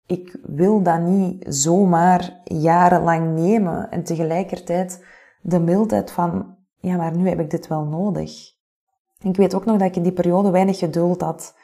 ik 0.07 0.39
wil 0.43 0.83
dat 0.83 1.01
niet 1.01 1.45
zomaar 1.49 2.41
jarenlang 2.45 3.35
nemen. 3.35 3.91
En 3.91 4.05
tegelijkertijd 4.05 5.05
de 5.43 5.61
mildheid 5.61 6.11
van, 6.11 6.57
ja, 6.83 6.97
maar 6.97 7.17
nu 7.17 7.29
heb 7.29 7.41
ik 7.41 7.51
dit 7.51 7.69
wel 7.69 7.85
nodig. 7.85 8.31
Ik 9.19 9.37
weet 9.37 9.55
ook 9.55 9.65
nog 9.65 9.77
dat 9.77 9.89
ik 9.89 9.97
in 9.97 10.03
die 10.03 10.13
periode 10.13 10.51
weinig 10.51 10.79
geduld 10.79 11.21
had. 11.21 11.55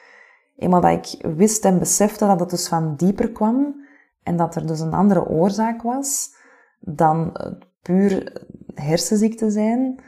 Eenmaal 0.55 0.81
dat 0.81 0.91
ik 0.91 1.25
wist 1.35 1.65
en 1.65 1.79
besefte 1.79 2.25
dat 2.25 2.39
het 2.39 2.49
dus 2.49 2.67
van 2.67 2.95
dieper 2.95 3.31
kwam 3.31 3.75
en 4.23 4.37
dat 4.37 4.55
er 4.55 4.67
dus 4.67 4.79
een 4.79 4.93
andere 4.93 5.27
oorzaak 5.27 5.81
was 5.81 6.37
dan 6.79 7.35
puur 7.81 8.41
hersenziekte 8.73 9.49
zijn, 9.49 10.03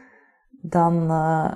dan, 0.62 1.12
uh, 1.12 1.52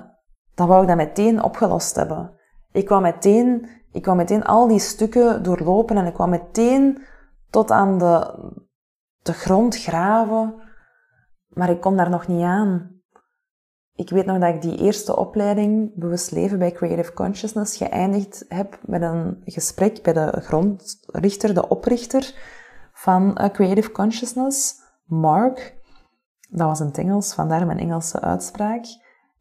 dan 0.54 0.68
wou 0.68 0.82
ik 0.82 0.88
dat 0.88 0.96
meteen 0.96 1.42
opgelost 1.42 1.96
hebben. 1.96 2.32
Ik 2.72 2.84
kwam 2.84 3.02
meteen, 3.02 3.68
ik 3.92 4.02
kwam 4.02 4.16
meteen 4.16 4.44
al 4.44 4.68
die 4.68 4.78
stukken 4.78 5.42
doorlopen 5.42 5.96
en 5.96 6.06
ik 6.06 6.14
kwam 6.14 6.30
meteen 6.30 7.02
tot 7.50 7.70
aan 7.70 7.98
de, 7.98 8.34
de 9.22 9.32
grond 9.32 9.76
graven. 9.76 10.54
Maar 11.48 11.70
ik 11.70 11.80
kon 11.80 11.96
daar 11.96 12.10
nog 12.10 12.26
niet 12.26 12.42
aan. 12.42 12.95
Ik 13.96 14.10
weet 14.10 14.26
nog 14.26 14.38
dat 14.38 14.54
ik 14.54 14.62
die 14.62 14.78
eerste 14.78 15.16
opleiding 15.16 15.94
Bewust 15.94 16.30
Leven 16.30 16.58
bij 16.58 16.72
Creative 16.72 17.12
Consciousness 17.12 17.76
geëindigd 17.76 18.44
heb 18.48 18.78
met 18.86 19.02
een 19.02 19.42
gesprek 19.44 20.02
bij 20.02 20.12
de 20.12 20.40
grondrichter, 20.40 21.54
de 21.54 21.68
oprichter 21.68 22.34
van 22.92 23.38
uh, 23.40 23.48
Creative 23.48 23.92
Consciousness, 23.92 24.80
Mark. 25.04 25.74
Dat 26.48 26.68
was 26.68 26.80
in 26.80 26.86
het 26.86 26.98
Engels, 26.98 27.34
vandaar 27.34 27.66
mijn 27.66 27.78
Engelse 27.78 28.20
uitspraak. 28.20 28.84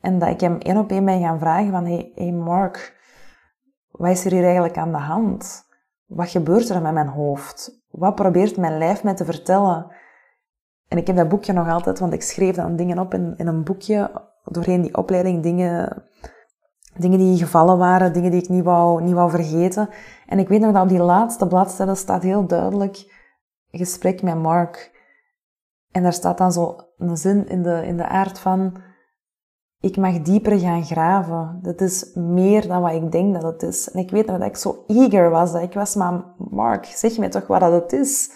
En 0.02 0.20
dat 0.20 0.30
ik 0.30 0.40
hem 0.40 0.58
één 0.58 0.78
op 0.78 0.92
één 0.92 1.06
ben 1.06 1.22
gaan 1.22 1.40
vragen 1.40 1.72
van, 1.72 1.86
hey, 1.86 2.12
hey 2.16 2.32
Mark, 2.32 3.00
wat 3.92 4.12
is 4.12 4.26
er 4.26 4.32
hier 4.32 4.44
eigenlijk 4.44 4.78
aan 4.78 4.92
de 4.92 4.98
hand? 4.98 5.64
Wat 6.06 6.30
gebeurt 6.30 6.70
er 6.70 6.82
met 6.82 6.94
mijn 6.94 7.08
hoofd? 7.08 7.84
Wat 7.90 8.16
probeert 8.16 8.58
mijn 8.58 8.78
lijf 8.78 9.04
mij 9.04 9.16
te 9.16 9.26
vertellen? 9.26 9.96
En 10.88 10.98
ik 10.98 11.08
heb 11.08 11.16
dat 11.16 11.30
boekje 11.30 11.54
nog 11.54 11.70
altijd, 11.70 12.00
want 12.00 12.14
ik 12.14 12.22
schreef 12.22 12.56
dan 12.56 12.76
dingen 12.76 13.00
op 13.00 13.14
in, 13.14 13.34
in 13.38 13.48
een 13.48 13.64
boekje, 13.64 14.12
doorheen 14.46 14.82
die 14.82 14.98
opleiding, 14.98 15.44
dingen, 15.44 16.04
dingen 16.98 17.20
die 17.20 17.38
gevallen 17.38 17.78
waren, 17.78 18.14
dingen 18.14 18.32
die 18.32 18.42
ik 18.42 18.50
niet 18.50 18.64
wou, 18.64 19.04
niet 19.04 19.14
wou 19.14 19.30
vergeten. 19.30 19.90
En 20.28 20.40
ik 20.40 20.48
weet 20.48 20.60
nog 20.60 20.74
dat 20.74 20.84
op 20.84 20.90
die 20.90 21.02
laatste 21.02 21.48
bladzijde 21.48 21.96
staat 21.96 22.24
heel 22.24 22.48
duidelijk, 22.48 23.14
gesprek 23.72 24.22
met 24.22 24.42
Mark. 24.42 24.94
En 25.92 26.04
daar 26.04 26.14
staat 26.14 26.38
dan 26.38 26.52
zo 26.52 26.76
een 26.98 27.18
zin 27.18 27.48
in 27.48 27.64
de, 27.64 27.86
in 27.86 27.98
de 27.98 28.08
aard 28.08 28.40
van, 28.40 28.78
ik 29.80 29.98
mag 29.98 30.22
dieper 30.22 30.60
gaan 30.60 30.84
graven. 30.84 31.60
Dat 31.62 31.82
is 31.82 32.12
meer 32.14 32.68
dan 32.68 32.82
wat 32.82 32.94
ik 32.94 33.12
denk 33.12 33.34
dat 33.34 33.44
het 33.44 33.64
is. 33.64 33.92
En 33.92 34.00
ik 34.00 34.12
weet 34.12 34.26
nog 34.26 34.38
dat 34.38 34.48
ik 34.48 34.56
zo 34.56 34.84
eager 34.88 35.30
was, 35.30 35.52
dat 35.52 35.62
ik 35.62 35.74
was, 35.74 35.96
maar 35.96 36.24
Mark, 36.38 36.86
zeg 36.86 37.18
me 37.18 37.28
toch 37.28 37.48
wat 37.48 37.60
dat 37.60 37.72
het 37.72 37.94
is. 37.94 38.32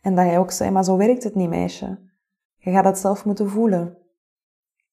En 0.00 0.14
dat 0.14 0.24
hij 0.24 0.38
ook 0.38 0.50
zei, 0.50 0.70
maar 0.70 0.84
zo 0.84 0.96
werkt 0.96 1.24
het 1.24 1.34
niet, 1.34 1.48
meisje. 1.48 2.10
Je 2.56 2.70
gaat 2.70 2.84
het 2.84 2.98
zelf 2.98 3.24
moeten 3.24 3.48
voelen. 3.48 3.98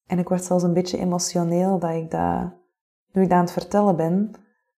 En 0.10 0.20
ik 0.20 0.28
word 0.28 0.44
zelfs 0.44 0.64
een 0.64 0.74
beetje 0.74 0.98
emotioneel 0.98 1.80
dat 1.80 1.92
ik 1.92 2.12
dat, 2.12 2.54
nu 3.12 3.22
ik 3.22 3.30
dat 3.30 3.38
aan 3.38 3.44
het 3.44 3.52
vertellen 3.52 3.96
ben. 3.96 4.32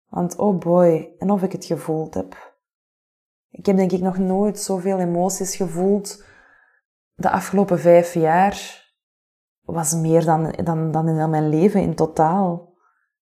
Want 0.09 0.35
oh 0.35 0.57
boy, 0.57 1.15
en 1.19 1.31
of 1.31 1.43
ik 1.43 1.51
het 1.51 1.65
gevoeld 1.65 2.13
heb. 2.13 2.55
Ik 3.49 3.65
heb 3.65 3.75
denk 3.75 3.91
ik 3.91 4.01
nog 4.01 4.17
nooit 4.17 4.59
zoveel 4.59 4.99
emoties 4.99 5.55
gevoeld 5.55 6.23
de 7.21 7.29
afgelopen 7.29 7.79
vijf 7.79 8.13
jaar 8.13 8.89
was 9.61 9.93
meer 9.93 10.25
dan, 10.25 10.51
dan, 10.63 10.91
dan 10.91 11.07
in 11.07 11.15
heel 11.15 11.29
mijn 11.29 11.49
leven 11.49 11.81
in 11.81 11.95
totaal. 11.95 12.69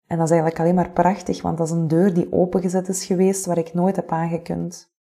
En 0.08 0.18
dat 0.18 0.26
is 0.26 0.32
eigenlijk 0.32 0.62
alleen 0.62 0.76
maar 0.76 0.92
prachtig, 0.92 1.42
want 1.42 1.58
dat 1.58 1.68
is 1.68 1.74
een 1.74 1.88
deur 1.88 2.14
die 2.14 2.32
opengezet 2.32 2.88
is 2.88 3.06
geweest 3.06 3.46
waar 3.46 3.58
ik 3.58 3.74
nooit 3.74 3.96
heb 3.96 4.12
aangekund. 4.12 4.92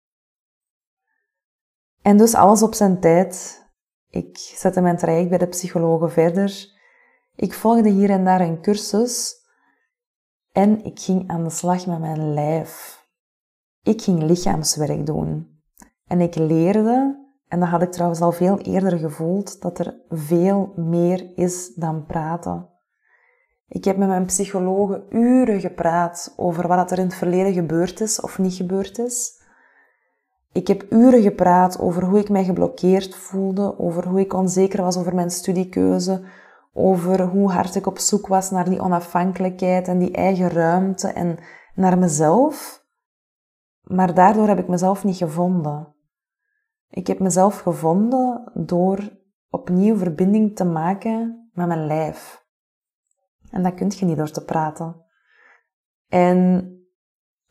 En 2.03 2.16
dus 2.16 2.35
alles 2.35 2.62
op 2.62 2.75
zijn 2.75 3.01
tijd. 3.01 3.66
Ik 4.11 4.37
zette 4.37 4.81
mijn 4.81 4.97
traject 4.97 5.29
bij 5.29 5.38
de 5.38 5.47
psychologen 5.47 6.11
verder. 6.11 6.77
Ik 7.38 7.55
volgde 7.55 7.88
hier 7.88 8.11
en 8.11 8.24
daar 8.24 8.40
een 8.40 8.61
cursus. 8.61 9.35
En 10.53 10.85
ik 10.85 11.01
ging 11.01 11.29
aan 11.29 11.44
de 11.44 11.51
slag 11.51 11.87
met 11.87 11.98
mijn 11.98 12.35
lijf. 12.35 13.05
Ik 13.83 14.03
ging 14.03 14.22
lichaamswerk 14.22 15.07
doen. 15.07 15.61
En 16.07 16.20
ik 16.20 16.35
leerde 16.35 17.27
en 17.48 17.61
dat 17.61 17.68
had 17.68 17.83
ik 17.83 17.92
trouwens 17.92 18.20
al 18.20 18.33
veel 18.33 18.59
eerder 18.59 18.98
gevoeld, 18.98 19.61
dat 19.61 19.79
er 19.79 20.01
veel 20.09 20.72
meer 20.77 21.31
is 21.35 21.74
dan 21.74 22.07
praten. 22.07 22.68
Ik 23.68 23.85
heb 23.85 23.96
met 23.96 24.09
mijn 24.09 24.27
psychologen 24.27 25.05
uren 25.11 25.61
gepraat 25.61 26.35
over 26.37 26.68
wat 26.68 26.90
er 26.90 26.98
in 26.98 27.05
het 27.05 27.14
verleden 27.14 27.53
gebeurd 27.53 28.01
is 28.01 28.20
of 28.20 28.38
niet 28.38 28.55
gebeurd 28.55 28.98
is. 28.98 29.42
Ik 30.53 30.66
heb 30.66 30.87
uren 30.90 31.22
gepraat 31.22 31.81
over 31.81 32.05
hoe 32.05 32.18
ik 32.18 32.29
mij 32.29 32.44
geblokkeerd 32.44 33.14
voelde, 33.14 33.79
over 33.79 34.09
hoe 34.09 34.20
ik 34.20 34.33
onzeker 34.33 34.83
was 34.83 34.96
over 34.96 35.14
mijn 35.14 35.31
studiekeuze, 35.31 36.22
over 36.79 37.23
hoe 37.23 37.51
hard 37.51 37.75
ik 37.75 37.87
op 37.87 37.99
zoek 37.99 38.27
was 38.27 38.51
naar 38.51 38.69
die 38.69 38.81
onafhankelijkheid 38.81 39.88
en 39.88 39.99
die 39.99 40.12
eigen 40.12 40.49
ruimte 40.49 41.09
en 41.09 41.38
naar 41.75 41.99
mezelf. 41.99 42.87
Maar 43.81 44.14
daardoor 44.14 44.49
heb 44.49 44.59
ik 44.59 44.69
mezelf 44.69 45.05
niet 45.05 45.17
gevonden. 45.17 45.95
Ik 46.88 47.07
heb 47.07 47.19
mezelf 47.19 47.61
gevonden 47.61 48.53
door 48.55 49.11
opnieuw 49.49 49.97
verbinding 49.97 50.57
te 50.57 50.64
maken 50.64 51.51
met 51.53 51.67
mijn 51.67 51.87
lijf. 51.87 52.47
En 53.51 53.62
dat 53.62 53.75
kun 53.75 53.93
je 53.97 54.05
niet 54.05 54.17
door 54.17 54.31
te 54.31 54.45
praten. 54.45 55.05
En 56.09 56.73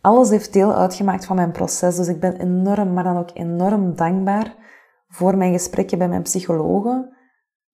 alles 0.02 0.30
heeft 0.30 0.54
deel 0.54 0.74
uitgemaakt 0.74 1.26
van 1.26 1.36
mijn 1.36 1.52
proces. 1.52 1.96
Dus 1.96 2.08
ik 2.08 2.20
ben 2.20 2.40
enorm, 2.40 2.94
maar 2.94 3.04
dan 3.04 3.18
ook 3.18 3.32
enorm 3.34 3.96
dankbaar 3.96 4.56
voor 5.08 5.38
mijn 5.38 5.52
gesprekken 5.52 5.98
bij 5.98 6.10
mijn 6.10 6.22
psychologen. 6.22 7.17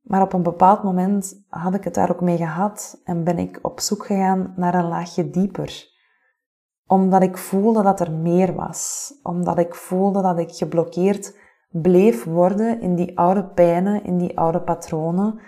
Maar 0.03 0.21
op 0.21 0.33
een 0.33 0.43
bepaald 0.43 0.83
moment 0.83 1.43
had 1.47 1.73
ik 1.73 1.83
het 1.83 1.93
daar 1.93 2.11
ook 2.11 2.21
mee 2.21 2.37
gehad 2.37 3.01
en 3.03 3.23
ben 3.23 3.39
ik 3.39 3.59
op 3.61 3.79
zoek 3.79 4.05
gegaan 4.05 4.53
naar 4.55 4.75
een 4.75 4.87
laagje 4.87 5.29
dieper. 5.29 5.91
Omdat 6.87 7.21
ik 7.21 7.37
voelde 7.37 7.83
dat 7.83 7.99
er 7.99 8.11
meer 8.11 8.53
was. 8.53 9.13
Omdat 9.23 9.57
ik 9.57 9.75
voelde 9.75 10.21
dat 10.21 10.39
ik 10.39 10.51
geblokkeerd 10.51 11.37
bleef 11.69 12.23
worden 12.23 12.81
in 12.81 12.95
die 12.95 13.17
oude 13.17 13.45
pijnen, 13.45 14.03
in 14.03 14.17
die 14.17 14.37
oude 14.37 14.61
patronen 14.61 15.39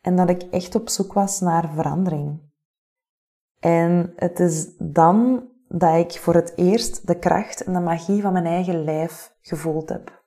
en 0.00 0.16
dat 0.16 0.28
ik 0.28 0.42
echt 0.42 0.74
op 0.74 0.88
zoek 0.88 1.12
was 1.12 1.40
naar 1.40 1.72
verandering. 1.74 2.40
En 3.60 4.12
het 4.16 4.40
is 4.40 4.76
dan 4.78 5.48
dat 5.68 5.94
ik 5.94 6.12
voor 6.12 6.34
het 6.34 6.52
eerst 6.56 7.06
de 7.06 7.18
kracht 7.18 7.64
en 7.64 7.72
de 7.72 7.80
magie 7.80 8.22
van 8.22 8.32
mijn 8.32 8.46
eigen 8.46 8.84
lijf 8.84 9.36
gevoeld 9.40 9.88
heb. 9.88 10.23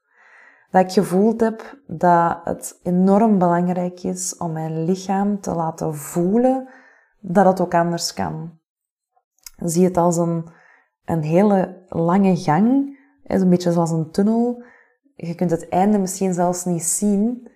Dat 0.71 0.81
ik 0.81 0.91
gevoeld 0.91 1.41
heb 1.41 1.77
dat 1.87 2.39
het 2.43 2.79
enorm 2.83 3.37
belangrijk 3.37 4.03
is 4.03 4.37
om 4.37 4.51
mijn 4.51 4.85
lichaam 4.85 5.39
te 5.39 5.53
laten 5.53 5.95
voelen 5.95 6.69
dat 7.19 7.45
het 7.45 7.61
ook 7.61 7.73
anders 7.73 8.13
kan. 8.13 8.59
Zie 9.57 9.85
het 9.85 9.97
als 9.97 10.17
een, 10.17 10.45
een 11.05 11.23
hele 11.23 11.83
lange 11.87 12.35
gang, 12.35 12.97
een 13.23 13.49
beetje 13.49 13.71
zoals 13.71 13.91
een 13.91 14.11
tunnel, 14.11 14.63
je 15.15 15.35
kunt 15.35 15.51
het 15.51 15.69
einde 15.69 15.97
misschien 15.97 16.33
zelfs 16.33 16.65
niet 16.65 16.83
zien. 16.83 17.49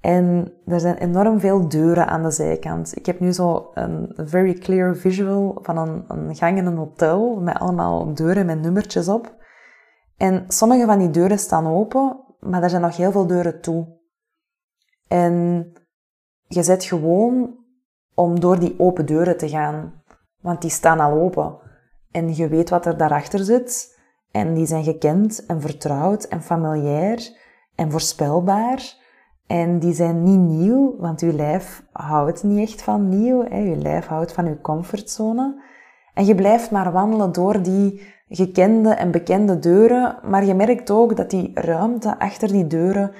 En 0.00 0.52
er 0.66 0.80
zijn 0.80 0.96
enorm 0.96 1.40
veel 1.40 1.68
deuren 1.68 2.06
aan 2.06 2.22
de 2.22 2.30
zijkant. 2.30 2.96
Ik 2.96 3.06
heb 3.06 3.20
nu 3.20 3.32
zo 3.32 3.70
een 3.74 4.12
very 4.16 4.54
clear 4.54 4.96
visual 4.96 5.58
van 5.62 5.76
een, 5.76 6.04
een 6.08 6.36
gang 6.36 6.58
in 6.58 6.66
een 6.66 6.76
hotel 6.76 7.40
met 7.40 7.58
allemaal 7.58 8.14
deuren 8.14 8.46
met 8.46 8.60
nummertjes 8.60 9.08
op. 9.08 9.34
En 10.16 10.44
sommige 10.48 10.86
van 10.86 10.98
die 10.98 11.10
deuren 11.10 11.38
staan 11.38 11.66
open, 11.66 12.23
maar 12.44 12.62
er 12.62 12.70
zijn 12.70 12.82
nog 12.82 12.96
heel 12.96 13.12
veel 13.12 13.26
deuren 13.26 13.60
toe. 13.60 13.86
En 15.08 15.66
je 16.46 16.62
zet 16.62 16.84
gewoon 16.84 17.54
om 18.14 18.40
door 18.40 18.58
die 18.58 18.74
open 18.78 19.06
deuren 19.06 19.36
te 19.36 19.48
gaan, 19.48 20.02
want 20.40 20.60
die 20.60 20.70
staan 20.70 21.00
al 21.00 21.20
open. 21.20 21.58
En 22.10 22.36
je 22.36 22.48
weet 22.48 22.70
wat 22.70 22.86
er 22.86 22.96
daarachter 22.96 23.44
zit. 23.44 23.98
En 24.30 24.54
die 24.54 24.66
zijn 24.66 24.84
gekend 24.84 25.46
en 25.46 25.60
vertrouwd 25.60 26.24
en 26.24 26.42
familiair 26.42 27.36
en 27.74 27.90
voorspelbaar. 27.90 29.02
En 29.46 29.78
die 29.78 29.92
zijn 29.92 30.22
niet 30.22 30.38
nieuw, 30.38 30.96
want 30.98 31.20
uw 31.20 31.32
lijf 31.32 31.84
houdt 31.92 32.42
niet 32.42 32.68
echt 32.68 32.82
van 32.82 33.08
nieuw. 33.08 33.44
Hè. 33.48 33.62
Uw 33.62 33.76
lijf 33.82 34.06
houdt 34.06 34.32
van 34.32 34.46
uw 34.46 34.60
comfortzone. 34.60 35.62
En 36.14 36.24
je 36.24 36.34
blijft 36.34 36.70
maar 36.70 36.92
wandelen 36.92 37.32
door 37.32 37.62
die 37.62 38.13
gekende 38.28 38.90
en 38.90 39.10
bekende 39.10 39.58
deuren, 39.58 40.18
maar 40.22 40.44
je 40.44 40.54
merkt 40.54 40.90
ook 40.90 41.16
dat 41.16 41.30
die 41.30 41.50
ruimte 41.54 42.18
achter 42.18 42.48
die 42.48 42.66
deuren 42.66 43.12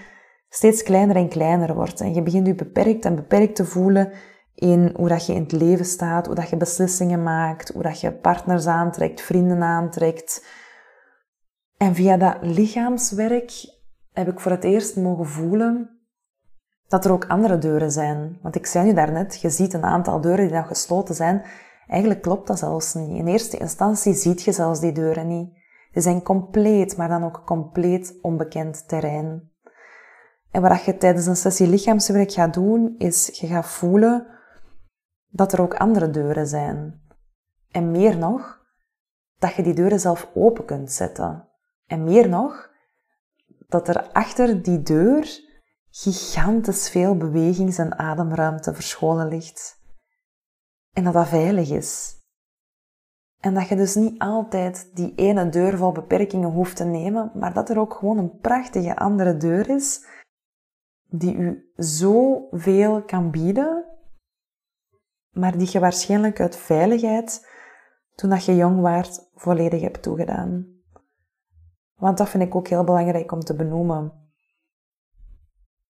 steeds 0.49 0.83
kleiner 0.83 1.17
en 1.17 1.29
kleiner 1.29 1.75
wordt. 1.75 2.01
En 2.01 2.15
je 2.15 2.23
begint 2.23 2.47
je 2.47 2.55
beperkt 2.55 3.05
en 3.05 3.15
beperkt 3.15 3.57
te 3.57 3.65
voelen 3.65 4.13
in 4.55 4.93
hoe 4.97 5.09
dat 5.09 5.27
je 5.27 5.35
in 5.35 5.43
het 5.43 5.53
leven 5.53 5.85
staat, 5.85 6.27
hoe 6.27 6.35
dat 6.35 6.49
je 6.49 6.57
beslissingen 6.57 7.23
maakt, 7.23 7.73
hoe 7.73 7.83
dat 7.83 8.01
je 8.01 8.13
partners 8.13 8.67
aantrekt, 8.67 9.21
vrienden 9.21 9.63
aantrekt, 9.63 10.43
en 11.77 11.95
via 11.95 12.17
dat 12.17 12.37
lichaamswerk 12.41 13.53
heb 14.13 14.29
ik 14.29 14.41
voor 14.41 14.51
het 14.51 14.65
eerst 14.65 14.97
mogen 14.97 15.27
voelen 15.27 15.99
dat 16.89 17.05
er 17.05 17.13
ook 17.13 17.27
andere 17.29 17.59
deuren 17.59 17.91
zijn. 17.91 18.39
Want 18.43 18.55
ik 18.55 18.67
zei 18.67 18.85
nu 18.85 18.95
daarnet, 18.95 19.41
je 19.41 19.51
ziet 19.51 19.73
een 19.73 19.85
aantal 19.85 20.21
deuren 20.21 20.47
die 20.47 20.57
nog 20.57 20.67
gesloten 20.67 21.15
zijn. 21.15 21.43
Eigenlijk 21.87 22.23
klopt 22.23 22.47
dat 22.47 22.59
zelfs 22.59 22.95
niet. 22.95 23.19
In 23.19 23.27
eerste 23.27 23.57
instantie 23.57 24.15
ziet 24.15 24.43
je 24.43 24.53
zelfs 24.53 24.81
die 24.81 24.93
deuren 24.93 25.27
niet. 25.27 25.63
Die 25.93 26.03
zijn 26.03 26.23
compleet, 26.23 26.97
maar 26.97 27.09
dan 27.09 27.25
ook 27.25 27.43
compleet 27.45 28.19
onbekend 28.23 28.89
terrein. 28.89 29.53
En 30.51 30.63
wat 30.63 30.85
je 30.85 30.97
tijdens 30.97 31.27
een 31.27 31.37
sessie 31.37 31.67
lichaamswerk 31.67 32.33
gaat 32.33 32.55
doen, 32.55 32.95
is 32.99 33.39
je 33.41 33.47
gaat 33.47 33.67
voelen 33.67 34.27
dat 35.29 35.53
er 35.53 35.61
ook 35.61 35.75
andere 35.75 36.11
deuren 36.11 36.47
zijn. 36.47 37.03
En 37.71 37.91
meer 37.91 38.19
nog, 38.19 38.61
dat 39.39 39.55
je 39.55 39.63
die 39.63 39.75
deuren 39.75 40.01
zelf 40.01 40.31
open 40.35 40.65
kunt 40.65 40.93
zetten. 40.93 41.49
En 41.87 42.05
meer 42.05 42.29
nog, 42.29 42.71
dat 43.69 43.89
er 43.89 44.11
achter 44.13 44.63
die 44.63 44.83
deur 44.83 45.41
gigantisch 45.91 46.91
veel 46.91 47.17
bewegings- 47.17 47.79
en 47.79 47.99
ademruimte 47.99 48.75
verscholen 48.75 49.29
ligt. 49.29 49.83
En 50.95 51.05
dat 51.05 51.13
dat 51.13 51.29
veilig 51.29 51.71
is. 51.71 52.23
En 53.41 53.55
dat 53.55 53.69
je 53.69 53.77
dus 53.77 53.95
niet 53.95 54.19
altijd 54.19 54.91
die 54.95 55.15
ene 55.15 55.49
deur 55.49 55.77
vol 55.77 55.93
beperkingen 55.93 56.51
hoeft 56.51 56.77
te 56.77 56.85
nemen, 56.85 57.31
maar 57.35 57.53
dat 57.53 57.71
er 57.71 57.79
ook 57.79 57.95
gewoon 57.95 58.19
een 58.19 58.39
prachtige 58.39 58.97
andere 58.97 59.37
deur 59.37 59.71
is 59.71 60.07
die 61.19 61.37
u 61.37 61.73
zoveel 61.77 63.03
kan 63.03 63.31
bieden, 63.31 63.85
maar 65.31 65.59
die 65.59 65.69
je 65.71 65.81
waarschijnlijk 65.81 66.41
uit 66.41 66.57
veiligheid, 66.57 67.49
toen 68.15 68.31
dat 68.31 68.45
je 68.45 68.57
jong 68.57 68.81
waart, 68.81 69.31
volledig 69.35 69.81
hebt 69.81 70.03
toegedaan. 70.03 70.67
Want 71.95 72.19
dat 72.19 72.29
vind 72.29 72.43
ik 72.43 72.55
ook 72.55 72.69
heel 72.69 72.85
belangrijk 72.85 73.33
om 73.33 73.41
te 73.41 73.55
benoemen. 73.55 74.23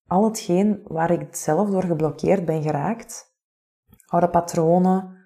al 0.06 0.24
hetgeen 0.24 0.82
waar 0.84 1.10
ik 1.10 1.34
zelf 1.34 1.70
door 1.70 1.82
geblokkeerd 1.82 2.44
ben 2.44 2.62
geraakt. 2.62 3.33
Oude 4.14 4.28
patronen, 4.28 5.16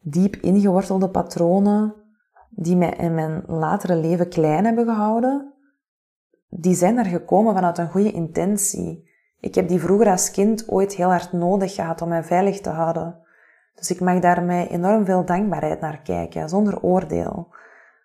diep 0.00 0.36
ingewortelde 0.36 1.08
patronen, 1.08 1.94
die 2.50 2.76
mij 2.76 2.90
in 2.90 3.14
mijn 3.14 3.42
latere 3.46 3.96
leven 3.96 4.28
klein 4.28 4.64
hebben 4.64 4.84
gehouden, 4.84 5.54
die 6.48 6.74
zijn 6.74 6.98
er 6.98 7.04
gekomen 7.04 7.54
vanuit 7.54 7.78
een 7.78 7.90
goede 7.90 8.12
intentie. 8.12 9.10
Ik 9.40 9.54
heb 9.54 9.68
die 9.68 9.80
vroeger 9.80 10.06
als 10.10 10.30
kind 10.30 10.68
ooit 10.68 10.94
heel 10.94 11.08
hard 11.08 11.32
nodig 11.32 11.74
gehad 11.74 12.02
om 12.02 12.08
mij 12.08 12.24
veilig 12.24 12.60
te 12.60 12.70
houden. 12.70 13.18
Dus 13.74 13.90
ik 13.90 14.00
mag 14.00 14.20
daar 14.20 14.42
met 14.42 14.70
enorm 14.70 15.04
veel 15.04 15.24
dankbaarheid 15.24 15.80
naar 15.80 16.02
kijken, 16.02 16.48
zonder 16.48 16.82
oordeel. 16.82 17.54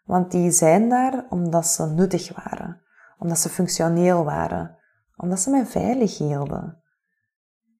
Want 0.05 0.31
die 0.31 0.51
zijn 0.51 0.89
daar 0.89 1.25
omdat 1.29 1.67
ze 1.67 1.85
nuttig 1.85 2.43
waren, 2.43 2.81
omdat 3.19 3.39
ze 3.39 3.49
functioneel 3.49 4.23
waren, 4.23 4.77
omdat 5.17 5.39
ze 5.39 5.49
mij 5.49 5.65
veilig 5.65 6.17
hielden. 6.17 6.81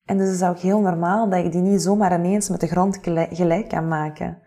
En 0.08 0.18
dus 0.18 0.30
is 0.30 0.40
het 0.40 0.50
ook 0.50 0.60
heel 0.60 0.80
normaal 0.80 1.30
dat 1.30 1.46
ik 1.46 1.52
die 1.52 1.62
niet 1.62 1.82
zomaar 1.82 2.20
ineens 2.20 2.50
met 2.50 2.60
de 2.60 2.68
grond 2.68 3.00
gelijk 3.32 3.70
kan 3.70 3.88
maken. 3.88 4.42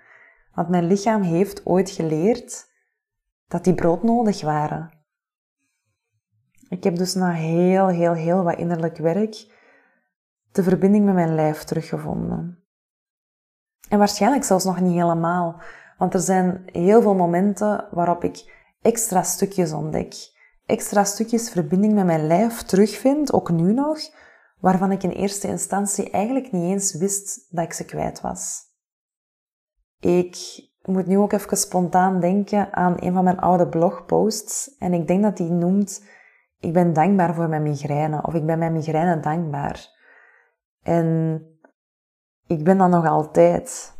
Want 0.55 0.68
mijn 0.68 0.87
lichaam 0.87 1.23
heeft 1.23 1.66
ooit 1.66 1.90
geleerd 1.90 2.70
dat 3.49 3.64
die 3.64 3.75
broodnodig 3.75 4.42
waren. 4.42 4.90
Ik 6.68 6.85
heb 6.85 6.96
dus 6.96 7.14
na 7.14 7.31
heel, 7.31 7.88
heel, 7.88 8.12
heel 8.12 8.42
wat 8.42 8.59
innerlijk 8.59 8.96
werk 8.96 9.59
de 10.53 10.62
verbinding 10.62 11.05
met 11.05 11.14
mijn 11.14 11.35
lijf 11.35 11.64
teruggevonden. 11.64 12.64
En 13.88 13.99
waarschijnlijk 13.99 14.44
zelfs 14.44 14.64
nog 14.64 14.81
niet 14.81 14.92
helemaal, 14.92 15.61
want 15.99 16.14
er 16.14 16.20
zijn 16.20 16.62
heel 16.73 17.03
veel 17.03 17.14
momenten 17.14 17.88
waarop 17.90 18.25
ik 18.25 18.55
extra 18.83 19.23
stukjes 19.23 19.73
ontdek. 19.73 20.14
Extra 20.66 21.05
stukjes 21.05 21.51
verbinding 21.51 21.94
met 21.94 22.05
mijn 22.05 22.27
lijf 22.27 22.62
terugvind, 22.62 23.33
ook 23.33 23.51
nu 23.51 23.73
nog, 23.73 23.99
waarvan 24.61 24.92
ik 24.92 25.03
in 25.03 25.11
eerste 25.11 25.49
instantie 25.49 26.11
eigenlijk 26.11 26.53
niet 26.53 26.70
eens 26.70 26.94
wist 26.94 27.46
dat 27.51 27.64
ik 27.64 27.73
ze 27.73 27.85
kwijt 27.85 28.20
was. 28.20 28.61
Ik 30.01 30.37
moet 30.83 31.07
nu 31.07 31.18
ook 31.18 31.33
even 31.33 31.57
spontaan 31.57 32.20
denken 32.20 32.73
aan 32.73 32.94
een 32.96 33.12
van 33.12 33.25
mijn 33.25 33.40
oude 33.40 33.68
blogposts 33.68 34.77
en 34.79 34.92
ik 34.92 35.07
denk 35.07 35.23
dat 35.23 35.37
die 35.37 35.51
noemt 35.51 36.03
ik 36.61 36.73
ben 36.73 36.92
dankbaar 36.92 37.35
voor 37.35 37.49
mijn 37.49 37.62
migraine 37.62 38.23
of 38.23 38.35
ik 38.35 38.46
ben 38.46 38.59
mijn 38.59 38.73
migraine 38.73 39.20
dankbaar. 39.20 39.88
En 40.83 41.42
ik 42.46 42.64
ben 42.64 42.79
dat 42.79 42.88
nog 42.88 43.07
altijd. 43.07 43.99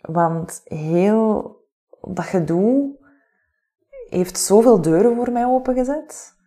Want 0.00 0.60
heel 0.64 1.56
dat 2.00 2.24
gedoe 2.24 2.98
heeft 4.08 4.38
zoveel 4.38 4.80
deuren 4.80 5.16
voor 5.16 5.32
mij 5.32 5.46
opengezet. 5.46 6.38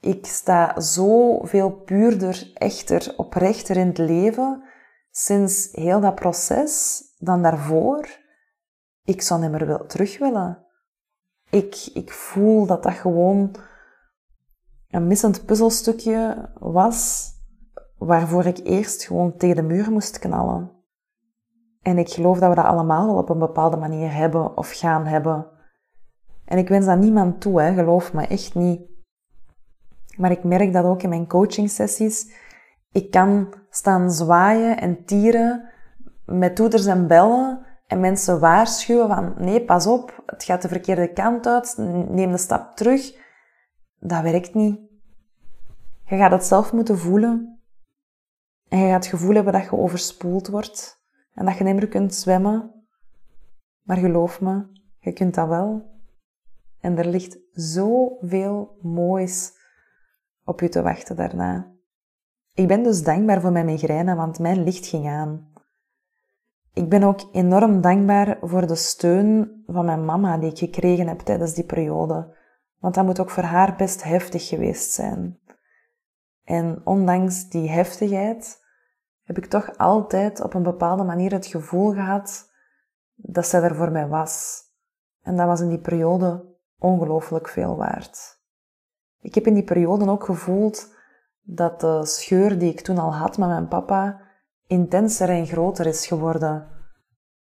Ik 0.00 0.26
sta 0.26 0.80
zoveel 0.80 1.70
puurder, 1.70 2.50
echter, 2.54 3.14
oprechter 3.16 3.76
in 3.76 3.86
het 3.86 3.98
leven 3.98 4.62
sinds 5.10 5.68
heel 5.72 6.00
dat 6.00 6.14
proces 6.14 7.02
dan 7.18 7.42
daarvoor. 7.42 8.08
Ik 9.04 9.22
zou 9.22 9.40
niet 9.40 9.50
meer 9.50 9.86
terug 9.86 10.18
willen. 10.18 10.64
Ik, 11.50 11.90
ik 11.94 12.12
voel 12.12 12.66
dat 12.66 12.82
dat 12.82 12.92
gewoon 12.92 13.56
een 14.90 15.06
missend 15.06 15.44
puzzelstukje 15.44 16.50
was 16.58 17.30
waarvoor 17.98 18.44
ik 18.44 18.58
eerst 18.62 19.04
gewoon 19.04 19.36
tegen 19.36 19.56
de 19.56 19.62
muur 19.62 19.90
moest 19.90 20.18
knallen. 20.18 20.70
En 21.82 21.98
ik 21.98 22.08
geloof 22.08 22.38
dat 22.38 22.48
we 22.48 22.54
dat 22.54 22.64
allemaal 22.64 23.06
wel 23.06 23.16
op 23.16 23.28
een 23.28 23.38
bepaalde 23.38 23.76
manier 23.76 24.12
hebben 24.12 24.56
of 24.56 24.70
gaan 24.70 25.06
hebben. 25.06 25.46
En 26.44 26.58
ik 26.58 26.68
wens 26.68 26.86
dat 26.86 26.98
niemand 26.98 27.40
toe, 27.40 27.60
hè, 27.60 27.74
geloof 27.74 28.12
me, 28.12 28.26
echt 28.26 28.54
niet. 28.54 28.80
Maar 30.16 30.30
ik 30.30 30.44
merk 30.44 30.72
dat 30.72 30.84
ook 30.84 31.02
in 31.02 31.08
mijn 31.08 31.28
coaching 31.28 31.70
sessies. 31.70 32.34
Ik 32.92 33.10
kan 33.10 33.54
staan 33.70 34.10
zwaaien 34.10 34.80
en 34.80 35.04
tieren 35.04 35.70
met 36.24 36.56
toeters 36.56 36.86
en 36.86 37.06
bellen 37.06 37.66
en 37.86 38.00
mensen 38.00 38.40
waarschuwen 38.40 39.08
van 39.08 39.34
nee, 39.38 39.64
pas 39.64 39.86
op, 39.86 40.22
het 40.26 40.44
gaat 40.44 40.62
de 40.62 40.68
verkeerde 40.68 41.12
kant 41.12 41.46
uit, 41.46 41.74
neem 42.08 42.30
de 42.30 42.38
stap 42.38 42.76
terug. 42.76 43.24
Dat 43.98 44.22
werkt 44.22 44.54
niet. 44.54 44.78
Je 46.04 46.16
gaat 46.16 46.30
het 46.30 46.44
zelf 46.44 46.72
moeten 46.72 46.98
voelen. 46.98 47.60
En 48.68 48.78
je 48.78 48.86
gaat 48.86 49.04
het 49.04 49.14
gevoel 49.14 49.34
hebben 49.34 49.52
dat 49.52 49.62
je 49.62 49.72
overspoeld 49.72 50.48
wordt 50.48 51.04
en 51.34 51.44
dat 51.44 51.58
je 51.58 51.64
niet 51.64 51.74
meer 51.74 51.88
kunt 51.88 52.14
zwemmen. 52.14 52.84
Maar 53.82 53.96
geloof 53.96 54.40
me, 54.40 54.66
je 54.98 55.12
kunt 55.12 55.34
dat 55.34 55.48
wel. 55.48 55.94
En 56.80 56.98
er 56.98 57.06
ligt 57.06 57.38
zoveel 57.52 58.78
moois 58.80 59.52
op 60.46 60.60
je 60.60 60.68
te 60.68 60.82
wachten 60.82 61.16
daarna. 61.16 61.74
Ik 62.54 62.68
ben 62.68 62.82
dus 62.82 63.02
dankbaar 63.02 63.40
voor 63.40 63.52
mijn 63.52 63.66
migraine, 63.66 64.14
want 64.14 64.38
mijn 64.38 64.62
licht 64.62 64.86
ging 64.86 65.08
aan. 65.08 65.52
Ik 66.72 66.88
ben 66.88 67.02
ook 67.02 67.28
enorm 67.32 67.80
dankbaar 67.80 68.38
voor 68.40 68.66
de 68.66 68.74
steun 68.74 69.62
van 69.66 69.84
mijn 69.84 70.04
mama 70.04 70.38
die 70.38 70.50
ik 70.50 70.58
gekregen 70.58 71.08
heb 71.08 71.18
tijdens 71.18 71.54
die 71.54 71.64
periode. 71.64 72.36
Want 72.78 72.94
dat 72.94 73.04
moet 73.04 73.20
ook 73.20 73.30
voor 73.30 73.42
haar 73.42 73.76
best 73.76 74.04
heftig 74.04 74.48
geweest 74.48 74.90
zijn. 74.90 75.38
En 76.44 76.80
ondanks 76.84 77.48
die 77.48 77.70
heftigheid 77.70 78.64
heb 79.22 79.38
ik 79.38 79.46
toch 79.46 79.76
altijd 79.76 80.40
op 80.40 80.54
een 80.54 80.62
bepaalde 80.62 81.04
manier 81.04 81.32
het 81.32 81.46
gevoel 81.46 81.92
gehad 81.92 82.50
dat 83.14 83.46
zij 83.46 83.62
er 83.62 83.74
voor 83.74 83.90
mij 83.90 84.08
was. 84.08 84.62
En 85.22 85.36
dat 85.36 85.46
was 85.46 85.60
in 85.60 85.68
die 85.68 85.80
periode 85.80 86.44
ongelooflijk 86.78 87.48
veel 87.48 87.76
waard. 87.76 88.35
Ik 89.26 89.34
heb 89.34 89.46
in 89.46 89.54
die 89.54 89.64
periode 89.64 90.08
ook 90.08 90.24
gevoeld 90.24 90.94
dat 91.42 91.80
de 91.80 92.00
scheur 92.04 92.58
die 92.58 92.70
ik 92.70 92.80
toen 92.80 92.98
al 92.98 93.14
had 93.14 93.38
met 93.38 93.48
mijn 93.48 93.68
papa 93.68 94.20
intenser 94.66 95.28
en 95.28 95.46
groter 95.46 95.86
is 95.86 96.06
geworden. 96.06 96.66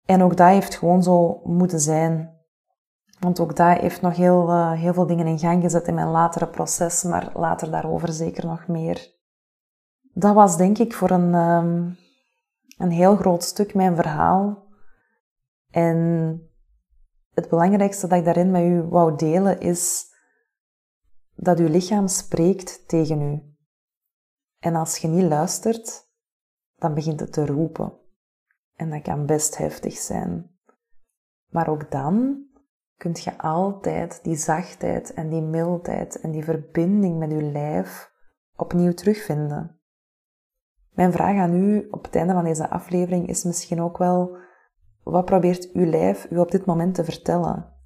En 0.06 0.24
ook 0.24 0.38
dat 0.38 0.48
heeft 0.48 0.76
gewoon 0.76 1.04
zo 1.04 1.42
moeten 1.44 1.80
zijn. 1.80 2.38
Want 3.20 3.40
ook 3.40 3.56
dat 3.56 3.78
heeft 3.78 4.02
nog 4.02 4.16
heel, 4.16 4.50
uh, 4.50 4.72
heel 4.72 4.94
veel 4.94 5.06
dingen 5.06 5.28
in 5.28 5.40
gang 5.40 5.62
gezet 5.62 5.88
in 5.88 5.94
mijn 5.94 6.08
latere 6.08 6.48
proces, 6.48 7.04
maar 7.04 7.32
later 7.34 7.72
daarover 7.72 8.14
zeker 8.14 8.46
nog 8.46 8.68
meer. 8.68 9.08
Dat 10.14 10.34
was 10.36 10.58
denk 10.58 10.78
ik 10.78 10.94
voor 10.94 11.10
een, 11.10 11.34
um, 11.34 11.98
een 12.78 12.92
heel 12.92 13.16
groot 13.16 13.44
stuk 13.44 13.74
mijn 13.74 13.96
verhaal. 13.96 14.68
En 15.72 15.98
het 17.34 17.50
belangrijkste 17.50 18.08
dat 18.08 18.18
ik 18.18 18.26
daarin 18.26 18.52
met 18.52 18.64
u 18.64 18.84
wou 18.84 19.16
delen 19.16 19.60
is 19.60 20.09
dat 21.42 21.60
uw 21.60 21.68
lichaam 21.68 22.08
spreekt 22.08 22.88
tegen 22.88 23.22
u. 23.22 23.42
En 24.60 24.76
als 24.76 24.98
je 24.98 25.08
niet 25.08 25.30
luistert, 25.30 26.08
dan 26.76 26.94
begint 26.94 27.20
het 27.20 27.34
te 27.34 27.46
roepen. 27.46 27.94
En 28.76 28.90
dat 28.90 29.02
kan 29.02 29.26
best 29.26 29.58
heftig 29.58 29.98
zijn. 29.98 30.58
Maar 31.50 31.70
ook 31.70 31.92
dan 31.92 32.44
kunt 32.98 33.24
je 33.24 33.38
altijd 33.38 34.24
die 34.24 34.36
zachtheid 34.36 35.14
en 35.14 35.30
die 35.30 35.42
mildheid 35.42 36.20
en 36.20 36.32
die 36.32 36.44
verbinding 36.44 37.18
met 37.18 37.32
je 37.32 37.42
lijf 37.42 38.12
opnieuw 38.56 38.94
terugvinden. 38.94 39.80
Mijn 40.90 41.12
vraag 41.12 41.38
aan 41.38 41.54
u 41.54 41.88
op 41.92 42.04
het 42.04 42.16
einde 42.16 42.34
van 42.34 42.44
deze 42.44 42.70
aflevering 42.70 43.28
is 43.28 43.44
misschien 43.44 43.82
ook 43.82 43.98
wel, 43.98 44.38
wat 45.04 45.26
probeert 45.26 45.72
uw 45.72 45.86
lijf 45.86 46.32
u 46.32 46.38
op 46.38 46.52
dit 46.52 46.66
moment 46.66 46.96
te 46.96 47.04
vertellen? 47.04 47.79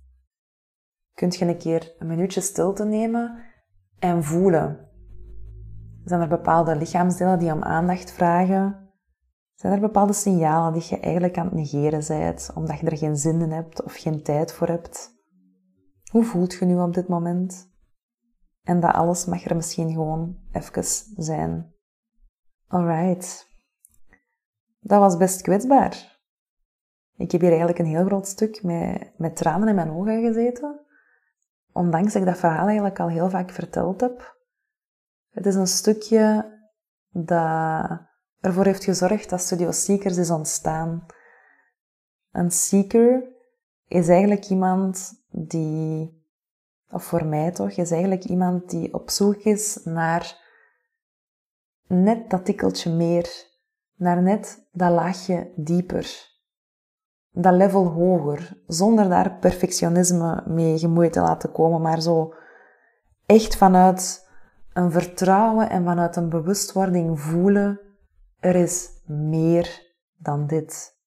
Kunt 1.13 1.35
je 1.35 1.45
een 1.45 1.57
keer 1.57 1.95
een 1.99 2.07
minuutje 2.07 2.41
stilte 2.41 2.85
nemen 2.85 3.43
en 3.99 4.23
voelen? 4.23 4.87
Zijn 6.03 6.21
er 6.21 6.27
bepaalde 6.27 6.75
lichaamsdelen 6.75 7.39
die 7.39 7.53
om 7.53 7.63
aandacht 7.63 8.11
vragen? 8.11 8.89
Zijn 9.53 9.73
er 9.73 9.79
bepaalde 9.79 10.13
signalen 10.13 10.73
die 10.73 10.85
je 10.89 10.99
eigenlijk 10.99 11.37
aan 11.37 11.45
het 11.45 11.53
negeren 11.53 12.03
bent, 12.07 12.51
omdat 12.55 12.79
je 12.79 12.85
er 12.85 12.97
geen 12.97 13.17
zin 13.17 13.41
in 13.41 13.51
hebt 13.51 13.83
of 13.83 13.95
geen 13.95 14.23
tijd 14.23 14.53
voor 14.53 14.67
hebt? 14.67 15.11
Hoe 16.11 16.23
voelt 16.23 16.53
je 16.53 16.65
nu 16.65 16.79
op 16.79 16.93
dit 16.93 17.07
moment? 17.07 17.71
En 18.63 18.79
dat 18.79 18.93
alles 18.93 19.25
mag 19.25 19.45
er 19.45 19.55
misschien 19.55 19.91
gewoon 19.91 20.37
even 20.51 20.83
zijn. 21.15 21.73
Alright. 22.67 23.47
Dat 24.79 24.99
was 24.99 25.17
best 25.17 25.41
kwetsbaar. 25.41 26.21
Ik 27.15 27.31
heb 27.31 27.41
hier 27.41 27.49
eigenlijk 27.49 27.79
een 27.79 27.85
heel 27.85 28.05
groot 28.05 28.27
stuk 28.27 28.63
met, 28.63 29.13
met 29.17 29.35
tranen 29.35 29.67
in 29.67 29.75
mijn 29.75 29.91
ogen 29.91 30.21
gezeten. 30.21 30.82
Ondanks 31.73 32.13
dat 32.13 32.21
ik 32.21 32.27
dat 32.27 32.37
verhaal 32.37 32.65
eigenlijk 32.65 32.99
al 32.99 33.09
heel 33.09 33.29
vaak 33.29 33.51
verteld 33.51 34.01
heb. 34.01 34.37
Het 35.29 35.45
is 35.45 35.55
een 35.55 35.67
stukje 35.67 36.51
dat 37.09 38.01
ervoor 38.39 38.65
heeft 38.65 38.83
gezorgd 38.83 39.29
dat 39.29 39.41
Studio 39.41 39.71
Seekers 39.71 40.17
is 40.17 40.29
ontstaan. 40.29 41.05
Een 42.31 42.51
seeker 42.51 43.23
is 43.87 44.07
eigenlijk 44.07 44.45
iemand 44.45 45.23
die, 45.29 46.23
of 46.89 47.03
voor 47.03 47.25
mij 47.25 47.51
toch, 47.51 47.71
is 47.71 47.91
eigenlijk 47.91 48.23
iemand 48.23 48.69
die 48.69 48.93
op 48.93 49.09
zoek 49.09 49.35
is 49.35 49.79
naar 49.83 50.41
net 51.87 52.29
dat 52.29 52.45
tikkeltje 52.45 52.91
meer, 52.91 53.29
naar 53.95 54.21
net 54.21 54.67
dat 54.71 54.91
laagje 54.91 55.51
dieper, 55.55 56.32
dat 57.33 57.53
level 57.53 57.87
hoger, 57.87 58.57
zonder 58.67 59.09
daar 59.09 59.37
perfectionisme 59.39 60.43
mee 60.45 60.77
gemoeid 60.77 61.13
te 61.13 61.19
laten 61.19 61.51
komen, 61.51 61.81
maar 61.81 62.01
zo 62.01 62.33
echt 63.25 63.55
vanuit 63.55 64.29
een 64.73 64.91
vertrouwen 64.91 65.69
en 65.69 65.83
vanuit 65.83 66.15
een 66.15 66.29
bewustwording 66.29 67.19
voelen, 67.19 67.79
er 68.39 68.55
is 68.55 68.89
meer 69.05 69.93
dan 70.17 70.47
dit. 70.47 71.01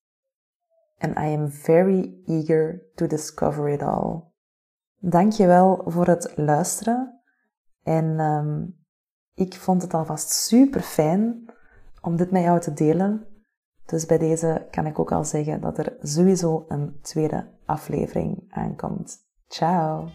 And 0.98 1.18
I 1.18 1.36
am 1.36 1.50
very 1.50 2.20
eager 2.24 2.82
to 2.94 3.06
discover 3.06 3.68
it 3.68 3.82
all. 3.82 4.22
Dankjewel 4.98 5.82
voor 5.84 6.06
het 6.06 6.32
luisteren. 6.36 7.20
En 7.82 8.20
um, 8.20 8.76
ik 9.34 9.54
vond 9.54 9.82
het 9.82 9.94
alvast 9.94 10.30
super 10.30 10.80
fijn 10.80 11.50
om 12.00 12.16
dit 12.16 12.30
met 12.30 12.42
jou 12.42 12.60
te 12.60 12.72
delen. 12.72 13.26
Dus 13.86 14.06
bij 14.06 14.18
deze 14.18 14.66
kan 14.70 14.86
ik 14.86 14.98
ook 14.98 15.12
al 15.12 15.24
zeggen 15.24 15.60
dat 15.60 15.78
er 15.78 15.96
sowieso 16.02 16.64
een 16.68 16.98
tweede 17.02 17.46
aflevering 17.64 18.44
aankomt. 18.48 19.16
Ciao! 19.48 20.08